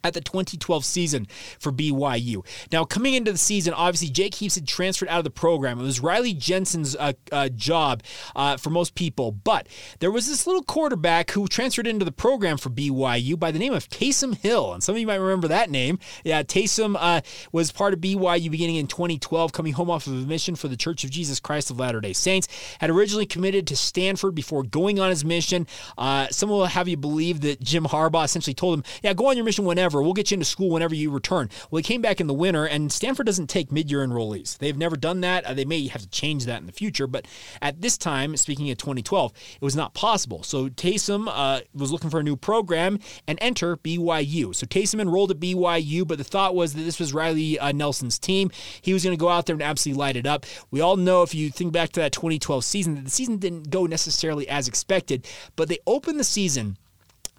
at 0.03 0.13
the 0.13 0.21
2012 0.21 0.85
season 0.85 1.27
for 1.59 1.71
BYU. 1.71 2.45
Now, 2.71 2.85
coming 2.85 3.13
into 3.13 3.31
the 3.31 3.37
season, 3.37 3.73
obviously 3.73 4.09
Jake 4.09 4.35
Heaps 4.35 4.55
had 4.55 4.67
transferred 4.67 5.09
out 5.09 5.19
of 5.19 5.23
the 5.23 5.29
program. 5.29 5.79
It 5.79 5.83
was 5.83 5.99
Riley 5.99 6.33
Jensen's 6.33 6.95
uh, 6.95 7.13
uh, 7.31 7.49
job 7.49 8.03
uh, 8.35 8.57
for 8.57 8.69
most 8.69 8.95
people, 8.95 9.31
but 9.31 9.67
there 9.99 10.11
was 10.11 10.27
this 10.27 10.47
little 10.47 10.63
quarterback 10.63 11.31
who 11.31 11.47
transferred 11.47 11.87
into 11.87 12.05
the 12.05 12.11
program 12.11 12.57
for 12.57 12.69
BYU 12.69 13.37
by 13.37 13.51
the 13.51 13.59
name 13.59 13.73
of 13.73 13.89
Taysom 13.89 14.37
Hill, 14.37 14.73
and 14.73 14.83
some 14.83 14.95
of 14.95 15.01
you 15.01 15.07
might 15.07 15.15
remember 15.15 15.47
that 15.47 15.69
name. 15.69 15.99
Yeah, 16.23 16.43
Taysom 16.43 16.95
uh, 16.99 17.21
was 17.51 17.71
part 17.71 17.93
of 17.93 17.99
BYU 17.99 18.49
beginning 18.49 18.77
in 18.77 18.87
2012, 18.87 19.51
coming 19.51 19.73
home 19.73 19.89
off 19.89 20.07
of 20.07 20.13
a 20.13 20.27
mission 20.27 20.55
for 20.55 20.67
the 20.67 20.77
Church 20.77 21.03
of 21.03 21.09
Jesus 21.09 21.39
Christ 21.39 21.71
of 21.71 21.79
Latter-day 21.79 22.13
Saints. 22.13 22.47
Had 22.79 22.89
originally 22.89 23.25
committed 23.25 23.67
to 23.67 23.75
Stanford 23.75 24.35
before 24.35 24.63
going 24.63 24.99
on 24.99 25.09
his 25.09 25.23
mission. 25.23 25.67
Uh, 25.97 26.27
some 26.29 26.49
will 26.49 26.65
have 26.65 26.87
you 26.87 26.97
believe 26.97 27.41
that 27.41 27.61
Jim 27.61 27.85
Harbaugh 27.85 28.25
essentially 28.25 28.53
told 28.53 28.79
him, 28.79 28.83
"Yeah, 29.03 29.13
go 29.13 29.27
on 29.27 29.37
your 29.37 29.45
mission 29.45 29.65
whenever." 29.65 29.90
We'll 29.99 30.13
get 30.13 30.29
you 30.29 30.35
into 30.35 30.45
school 30.45 30.69
whenever 30.69 30.93
you 30.93 31.09
return. 31.09 31.49
Well, 31.71 31.79
he 31.79 31.83
came 31.83 32.01
back 32.01 32.21
in 32.21 32.27
the 32.27 32.33
winter, 32.33 32.65
and 32.65 32.91
Stanford 32.91 33.25
doesn't 33.25 33.47
take 33.47 33.71
mid 33.71 33.89
year 33.89 34.05
enrollees. 34.05 34.57
They've 34.59 34.77
never 34.77 34.95
done 34.95 35.21
that. 35.21 35.43
Uh, 35.45 35.53
they 35.53 35.65
may 35.65 35.87
have 35.87 36.01
to 36.03 36.09
change 36.09 36.45
that 36.45 36.61
in 36.61 36.67
the 36.67 36.71
future, 36.71 37.07
but 37.07 37.25
at 37.61 37.81
this 37.81 37.97
time, 37.97 38.37
speaking 38.37 38.69
of 38.69 38.77
2012, 38.77 39.33
it 39.55 39.61
was 39.61 39.75
not 39.75 39.93
possible. 39.93 40.43
So 40.43 40.69
Taysom 40.69 41.27
uh, 41.27 41.61
was 41.73 41.91
looking 41.91 42.09
for 42.09 42.19
a 42.19 42.23
new 42.23 42.35
program 42.35 42.99
and 43.27 43.39
enter 43.41 43.77
BYU. 43.77 44.53
So 44.53 44.67
Taysom 44.67 44.99
enrolled 44.99 45.31
at 45.31 45.39
BYU, 45.39 46.07
but 46.07 46.17
the 46.17 46.23
thought 46.23 46.53
was 46.53 46.73
that 46.73 46.83
this 46.83 46.99
was 46.99 47.13
Riley 47.13 47.57
uh, 47.57 47.71
Nelson's 47.71 48.19
team. 48.19 48.51
He 48.81 48.93
was 48.93 49.03
going 49.03 49.15
to 49.15 49.19
go 49.19 49.29
out 49.29 49.45
there 49.45 49.55
and 49.55 49.63
absolutely 49.63 49.99
light 49.99 50.15
it 50.15 50.27
up. 50.27 50.45
We 50.69 50.81
all 50.81 50.97
know 50.97 51.23
if 51.23 51.33
you 51.33 51.49
think 51.49 51.73
back 51.73 51.91
to 51.93 51.99
that 52.01 52.11
2012 52.11 52.63
season, 52.63 52.95
that 52.95 53.05
the 53.05 53.11
season 53.11 53.37
didn't 53.37 53.69
go 53.69 53.85
necessarily 53.85 54.47
as 54.47 54.67
expected, 54.67 55.27
but 55.55 55.67
they 55.67 55.79
opened 55.87 56.19
the 56.19 56.23
season 56.23 56.77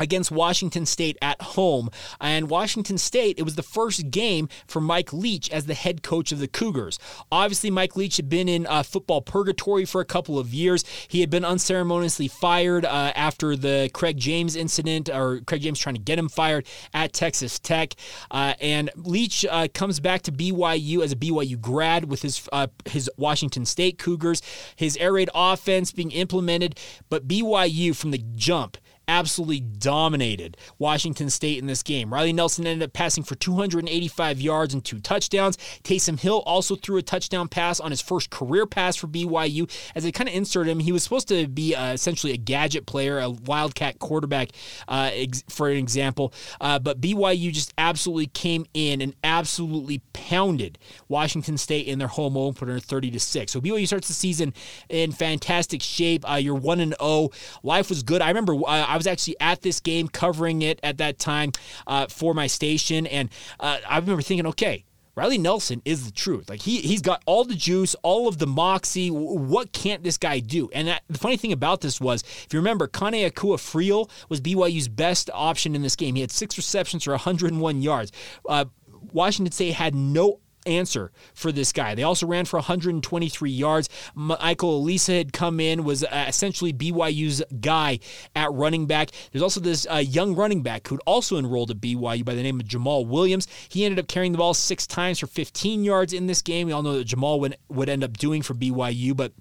against 0.02 0.32
Washington 0.32 0.84
State 0.84 1.16
at 1.22 1.40
home. 1.40 1.88
And 2.20 2.50
Washington 2.50 2.98
State, 2.98 3.38
it 3.38 3.44
was 3.44 3.54
the 3.54 3.62
first 3.62 4.10
game 4.10 4.48
for 4.66 4.80
Mike 4.80 5.12
Leach 5.12 5.48
as 5.50 5.66
the 5.66 5.74
head 5.74 6.02
coach 6.02 6.32
of 6.32 6.40
the 6.40 6.48
Cougars. 6.48 6.98
Obviously, 7.30 7.70
Mike 7.70 7.94
Leach 7.94 8.16
had 8.16 8.28
been 8.28 8.48
in 8.48 8.66
uh, 8.66 8.82
football 8.82 9.22
purgatory 9.22 9.84
for 9.84 10.00
a 10.00 10.04
couple 10.04 10.40
of 10.40 10.52
years. 10.52 10.84
He 11.06 11.20
had 11.20 11.30
been 11.30 11.44
unceremoniously 11.44 12.26
fired 12.26 12.84
uh, 12.84 13.12
after 13.14 13.54
the 13.54 13.90
Craig 13.94 14.16
James 14.16 14.56
incident, 14.56 15.08
or 15.08 15.40
Craig 15.46 15.62
James 15.62 15.78
trying 15.78 15.94
to 15.94 16.00
get 16.00 16.18
him 16.18 16.28
fired 16.28 16.66
at 16.92 17.12
Texas 17.12 17.60
Tech. 17.60 17.94
Uh, 18.28 18.54
and 18.60 18.90
Leach 18.96 19.46
uh, 19.48 19.68
comes 19.72 20.00
back 20.00 20.22
to 20.22 20.32
BYU 20.32 21.04
as 21.04 21.12
a 21.12 21.16
BYU 21.16 21.60
grad 21.60 22.10
with 22.10 22.22
his 22.22 22.48
uh, 22.52 22.66
his 22.86 23.08
Washington 23.16 23.64
State 23.64 23.98
Cougars, 23.98 24.42
his 24.74 24.96
air 24.96 25.12
raid 25.12 25.30
offense 25.32 25.92
being 25.92 26.10
implemented, 26.10 26.76
but 27.08 27.28
BYU 27.28 27.94
from 27.94 28.10
the 28.10 28.18
jump 28.34 28.76
absolutely 29.08 29.60
dominated 29.60 30.56
Washington 30.78 31.30
State 31.30 31.58
in 31.58 31.66
this 31.66 31.82
game. 31.82 32.12
Riley 32.12 32.32
Nelson 32.32 32.66
ended 32.66 32.88
up 32.88 32.92
passing 32.92 33.24
for 33.24 33.34
285 33.34 34.40
yards 34.40 34.74
and 34.74 34.84
two 34.84 35.00
touchdowns. 35.00 35.56
Taysom 35.82 36.18
Hill 36.18 36.42
also 36.46 36.76
threw 36.76 36.96
a 36.96 37.02
touchdown 37.02 37.48
pass 37.48 37.80
on 37.80 37.90
his 37.90 38.00
first 38.00 38.30
career 38.30 38.66
pass 38.66 38.96
for 38.96 39.06
BYU. 39.06 39.70
As 39.94 40.04
they 40.04 40.12
kind 40.12 40.28
of 40.28 40.34
inserted 40.34 40.70
him, 40.70 40.80
he 40.80 40.92
was 40.92 41.02
supposed 41.02 41.28
to 41.28 41.46
be 41.48 41.74
uh, 41.74 41.92
essentially 41.92 42.32
a 42.32 42.36
gadget 42.36 42.86
player, 42.86 43.18
a 43.18 43.30
wildcat 43.30 43.98
quarterback, 43.98 44.50
uh, 44.88 45.10
ex- 45.12 45.44
for 45.48 45.68
an 45.68 45.76
example. 45.76 46.32
Uh, 46.60 46.78
but 46.78 47.00
BYU 47.00 47.52
just 47.52 47.72
absolutely 47.78 48.26
came 48.26 48.66
in 48.74 49.00
and 49.00 49.14
absolutely 49.24 50.00
pounded 50.12 50.78
Washington 51.08 51.56
State 51.56 51.86
in 51.86 51.98
their 51.98 52.08
home 52.08 52.36
opener, 52.36 52.78
30 52.78 53.10
to 53.12 53.20
six. 53.20 53.52
So 53.52 53.60
BYU 53.60 53.86
starts 53.86 54.08
the 54.08 54.14
season 54.14 54.54
in 54.88 55.12
fantastic 55.12 55.82
shape. 55.82 56.28
Uh, 56.28 56.34
you're 56.34 56.54
one 56.54 56.80
and 56.80 56.92
zero. 56.92 56.98
Oh. 57.00 57.30
Life 57.62 57.88
was 57.88 58.02
good. 58.02 58.22
I 58.22 58.28
remember 58.28 58.54
uh, 58.54 58.66
I 58.66 58.96
was 58.96 59.01
actually 59.06 59.36
at 59.40 59.62
this 59.62 59.80
game 59.80 60.08
covering 60.08 60.62
it 60.62 60.80
at 60.82 60.98
that 60.98 61.18
time 61.18 61.52
uh, 61.86 62.06
for 62.06 62.34
my 62.34 62.46
station, 62.46 63.06
and 63.06 63.28
uh, 63.60 63.78
I 63.88 63.98
remember 63.98 64.22
thinking, 64.22 64.46
okay. 64.48 64.84
Riley 65.14 65.36
Nelson 65.36 65.82
is 65.84 66.06
the 66.06 66.10
truth. 66.10 66.48
Like 66.48 66.62
he 66.62 66.80
he's 66.80 67.02
got 67.02 67.22
all 67.26 67.44
the 67.44 67.54
juice, 67.54 67.94
all 68.02 68.28
of 68.28 68.38
the 68.38 68.46
moxie. 68.46 69.10
What 69.10 69.70
can't 69.72 70.02
this 70.02 70.16
guy 70.16 70.38
do? 70.38 70.70
And 70.72 70.88
that, 70.88 71.02
the 71.10 71.18
funny 71.18 71.36
thing 71.36 71.52
about 71.52 71.82
this 71.82 72.00
was, 72.00 72.22
if 72.22 72.48
you 72.50 72.58
remember, 72.58 72.88
Kaneakua 72.88 73.58
Friel 73.58 74.08
was 74.30 74.40
BYU's 74.40 74.88
best 74.88 75.28
option 75.34 75.74
in 75.74 75.82
this 75.82 75.96
game. 75.96 76.14
He 76.14 76.22
had 76.22 76.30
six 76.30 76.56
receptions 76.56 77.04
for 77.04 77.10
101 77.10 77.82
yards. 77.82 78.10
Uh, 78.48 78.64
Washington 79.12 79.52
State 79.52 79.74
had 79.74 79.94
no 79.94 80.40
answer 80.66 81.12
for 81.34 81.52
this 81.52 81.72
guy. 81.72 81.94
They 81.94 82.02
also 82.02 82.26
ran 82.26 82.44
for 82.44 82.56
123 82.58 83.50
yards. 83.50 83.88
Michael 84.14 84.84
Alisa 84.84 85.18
had 85.18 85.32
come 85.32 85.60
in, 85.60 85.84
was 85.84 86.04
uh, 86.04 86.24
essentially 86.28 86.72
BYU's 86.72 87.42
guy 87.60 87.98
at 88.34 88.52
running 88.52 88.86
back. 88.86 89.10
There's 89.30 89.42
also 89.42 89.60
this 89.60 89.86
uh, 89.90 89.96
young 89.96 90.34
running 90.34 90.62
back 90.62 90.86
who'd 90.88 91.00
also 91.06 91.36
enrolled 91.36 91.70
at 91.70 91.78
BYU 91.78 92.24
by 92.24 92.34
the 92.34 92.42
name 92.42 92.60
of 92.60 92.66
Jamaal 92.66 93.06
Williams. 93.06 93.46
He 93.68 93.84
ended 93.84 93.98
up 93.98 94.08
carrying 94.08 94.32
the 94.32 94.38
ball 94.38 94.54
six 94.54 94.86
times 94.86 95.18
for 95.18 95.26
15 95.26 95.84
yards 95.84 96.12
in 96.12 96.26
this 96.26 96.42
game. 96.42 96.66
We 96.66 96.72
all 96.72 96.82
know 96.82 96.98
that 96.98 97.06
Jamaal 97.06 97.40
would, 97.40 97.56
would 97.68 97.88
end 97.88 98.04
up 98.04 98.16
doing 98.16 98.42
for 98.42 98.54
BYU, 98.54 99.16
but 99.16 99.32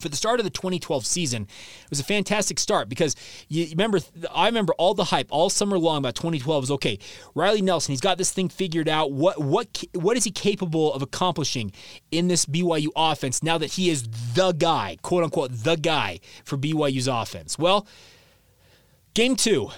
for 0.00 0.08
the 0.08 0.16
start 0.16 0.40
of 0.40 0.44
the 0.44 0.50
2012 0.50 1.06
season, 1.06 1.42
it 1.42 1.90
was 1.90 2.00
a 2.00 2.04
fantastic 2.04 2.58
start 2.58 2.88
because 2.88 3.14
you 3.48 3.68
remember, 3.70 4.00
I 4.32 4.46
remember 4.46 4.74
all 4.74 4.94
the 4.94 5.04
hype 5.04 5.28
all 5.30 5.50
summer 5.50 5.78
long 5.78 5.98
about 5.98 6.14
2012 6.14 6.62
was 6.62 6.70
okay. 6.72 6.98
Riley 7.34 7.62
Nelson, 7.62 7.92
he's 7.92 8.00
got 8.00 8.18
this 8.18 8.32
thing 8.32 8.48
figured 8.48 8.88
out. 8.88 9.12
What 9.12 9.40
what 9.40 9.84
what 9.94 10.16
is 10.16 10.24
he 10.24 10.30
capable 10.30 10.92
of 10.92 11.02
accomplishing 11.02 11.72
in 12.10 12.28
this 12.28 12.46
BYU 12.46 12.88
offense 12.96 13.42
now 13.42 13.58
that 13.58 13.72
he 13.72 13.90
is 13.90 14.08
the 14.34 14.52
guy, 14.52 14.96
quote 15.02 15.24
unquote, 15.24 15.50
the 15.52 15.76
guy 15.76 16.20
for 16.44 16.56
BYU's 16.56 17.08
offense? 17.08 17.58
Well, 17.58 17.86
game 19.14 19.36
two, 19.36 19.70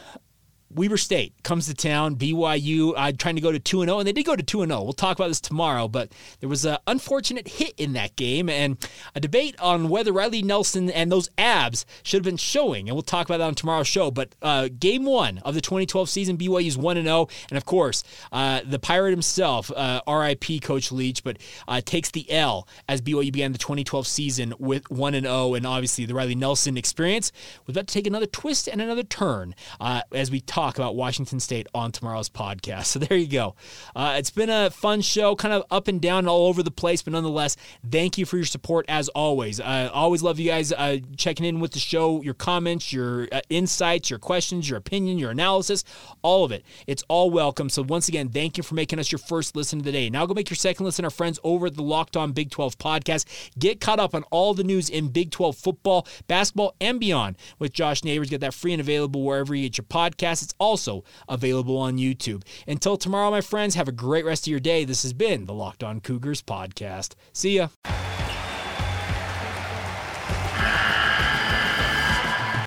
Weber 0.72 0.96
State 0.96 1.35
comes 1.42 1.66
to 1.66 1.74
town. 1.74 2.14
BYU 2.14 2.92
uh, 2.96 3.12
trying 3.18 3.35
to 3.35 3.40
go 3.40 3.50
to 3.50 3.59
2 3.59 3.83
and 3.83 3.88
0, 3.88 3.98
and 3.98 4.06
they 4.06 4.12
did 4.12 4.24
go 4.24 4.37
to 4.37 4.42
2 4.42 4.62
and 4.62 4.70
0. 4.70 4.83
We'll 4.83 4.92
talk 4.92 5.18
about 5.18 5.28
this 5.28 5.40
tomorrow, 5.40 5.88
but 5.88 6.12
there 6.38 6.48
was 6.48 6.64
an 6.64 6.78
unfortunate 6.87 7.48
hit 7.48 7.74
in 7.76 7.94
that 7.94 8.14
game 8.14 8.48
and 8.48 8.76
a 9.14 9.20
debate 9.20 9.59
on 9.61 9.88
whether 9.88 10.12
Riley 10.12 10.42
Nelson 10.42 10.88
and 10.90 11.11
those 11.11 11.28
abs 11.37 11.85
should 12.04 12.18
have 12.18 12.24
been 12.24 12.37
showing, 12.37 12.88
and 12.88 12.94
we'll 12.94 13.02
talk 13.02 13.26
about 13.26 13.38
that 13.38 13.48
on 13.48 13.54
tomorrow's 13.56 13.88
show. 13.88 14.12
But 14.12 14.37
uh, 14.42 14.68
game 14.78 15.04
one 15.04 15.38
of 15.38 15.54
the 15.54 15.61
2012 15.61 16.09
season, 16.09 16.38
BYU's 16.38 16.78
1 16.78 16.96
and 16.96 17.06
0, 17.06 17.26
and 17.50 17.56
of 17.56 17.64
course, 17.64 18.04
uh, 18.30 18.61
the 18.64 18.78
Pirate 18.78 19.11
himself, 19.11 19.72
uh, 19.74 20.00
RIP 20.06 20.62
Coach 20.62 20.92
Leach, 20.92 21.24
but 21.24 21.38
uh, 21.66 21.80
takes 21.85 22.12
the 22.12 22.30
L 22.30 22.68
as 22.88 23.00
BYU 23.00 23.33
began 23.33 23.50
the 23.50 23.59
2012 23.59 24.06
season 24.06 24.54
with 24.61 24.88
1 24.88 25.14
and 25.14 25.26
0, 25.26 25.54
and 25.54 25.66
obviously 25.66 26.06
the 26.06 26.14
Riley 26.14 26.37
Nelson 26.37 26.76
experience 26.76 27.33
was 27.66 27.74
about 27.74 27.88
to 27.88 27.94
take 27.94 28.06
another 28.06 28.26
twist 28.26 28.68
and 28.68 28.80
another 28.80 29.02
turn 29.02 29.56
uh, 29.80 30.02
as 30.12 30.30
we 30.30 30.40
talk 30.40 30.60
talk 30.61 30.77
about 30.77 30.94
Washington 30.94 31.40
State 31.40 31.66
on 31.75 31.90
tomorrow's 31.90 32.29
podcast. 32.29 32.88
So 32.90 32.99
there 32.99 33.16
you 33.16 33.29
go. 33.29 33.55
Uh, 33.94 34.16
it's 34.18 34.31
been 34.31 34.51
a 34.51 34.68
fun 34.68 35.01
show, 35.01 35.37
kind 35.37 35.55
of 35.55 35.64
up 35.70 35.88
and 35.88 36.03
down 36.03 36.27
all 36.27 36.49
over 36.49 36.62
the 36.62 36.70
place, 36.70 37.03
but 37.03 37.12
nonetheless, 37.12 37.57
thank 37.88 38.18
you 38.18 38.27
for 38.27 38.37
your 38.37 38.44
support 38.44 38.85
as 38.88 39.09
always. 39.11 39.61
I 39.61 39.85
uh, 39.85 39.90
always 39.90 40.23
love 40.23 40.38
you 40.38 40.51
guys 40.51 40.73
uh, 40.73 40.99
checking 41.16 41.46
in 41.46 41.61
with 41.61 41.73
the 41.73 41.79
show, 41.79 42.20
your 42.23 42.35
comments, 42.35 42.92
your 42.92 43.29
uh, 43.33 43.40
insights, 43.49 44.11
your 44.11 44.18
questions, 44.18 44.68
your 44.68 44.77
opinion, 44.77 45.18
your 45.18 45.31
analysis, 45.31 45.85
all 46.23 46.44
of 46.44 46.53
it. 46.53 46.64
It's 46.87 47.03
all 47.09 47.31
welcome. 47.31 47.70
So 47.70 47.83
once 47.83 48.09
again, 48.09 48.29
thank 48.29 48.59
you 48.59 48.62
for 48.62 48.75
making 48.75 48.99
us 48.99 49.11
your 49.11 49.20
first 49.20 49.57
listen 49.57 49.79
of 49.79 49.85
the 49.85 49.92
day. 49.92 50.11
Now 50.11 50.27
go 50.27 50.35
make 50.35 50.51
your 50.51 50.57
second 50.57 50.85
listen, 50.85 51.05
our 51.05 51.11
friends 51.11 51.38
over 51.42 51.68
at 51.68 51.77
the 51.77 51.83
Locked 51.83 52.16
On 52.16 52.33
Big 52.33 52.51
12 52.51 52.77
podcast. 52.77 53.25
Get 53.59 53.81
caught 53.81 54.01
up 54.01 54.14
on 54.14 54.25
all 54.25 54.53
the 54.53 54.64
news 54.64 54.90
in 54.90 55.09
Big 55.09 55.31
12 55.31 55.57
football, 55.57 56.07
basketball, 56.27 56.75
and 56.81 57.01
beyond 57.01 57.37
with 57.59 57.73
Josh 57.73 58.05
Neighbors. 58.05 58.29
Get 58.29 58.40
that 58.40 58.53
free 58.53 58.73
and 58.73 58.81
available 58.81 59.23
wherever 59.23 59.55
you 59.55 59.68
get 59.68 59.79
your 59.79 59.85
podcasts. 59.87 60.49
Also 60.58 61.04
available 61.28 61.76
on 61.76 61.98
YouTube. 61.98 62.42
Until 62.66 62.96
tomorrow, 62.96 63.30
my 63.30 63.40
friends, 63.40 63.74
have 63.74 63.88
a 63.88 63.92
great 63.92 64.24
rest 64.24 64.46
of 64.46 64.50
your 64.50 64.60
day. 64.60 64.84
This 64.84 65.02
has 65.02 65.12
been 65.12 65.44
the 65.44 65.54
Locked 65.54 65.84
On 65.84 66.00
Cougars 66.00 66.42
podcast. 66.42 67.14
See 67.32 67.56
ya. 67.56 67.68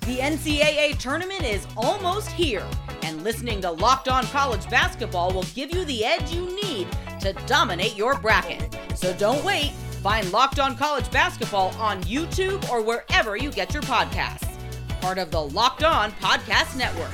The 0.06 0.17
NCAA 0.19 0.98
tournament 1.00 1.43
is 1.43 1.65
almost 1.78 2.30
here, 2.30 2.67
and 3.04 3.24
listening 3.24 3.62
to 3.62 3.72
Locked 3.72 4.10
On 4.10 4.26
College 4.26 4.69
Basketball 4.69 5.32
will 5.32 5.46
give 5.56 5.74
you 5.74 5.86
the 5.86 6.04
edge 6.04 6.32
you 6.32 6.46
need 6.62 6.88
to 7.22 7.34
dominate 7.48 7.96
your 7.96 8.19
bracket. 8.19 8.78
So 8.96 9.13
don't 9.13 9.43
wait. 9.46 9.72
Find 10.02 10.30
Locked 10.34 10.60
On 10.60 10.76
College 10.76 11.10
Basketball 11.10 11.69
on 11.80 12.04
YouTube 12.04 12.69
or 12.69 12.82
wherever 12.82 13.38
you 13.38 13.50
get 13.50 13.74
your 13.74 13.84
podcasts. 13.84 14.50
Part 15.00 15.17
of 15.17 15.32
the 15.32 15.41
Locked 15.41 15.86
On 15.86 16.12
Podcast 16.12 16.78
Network 16.78 17.13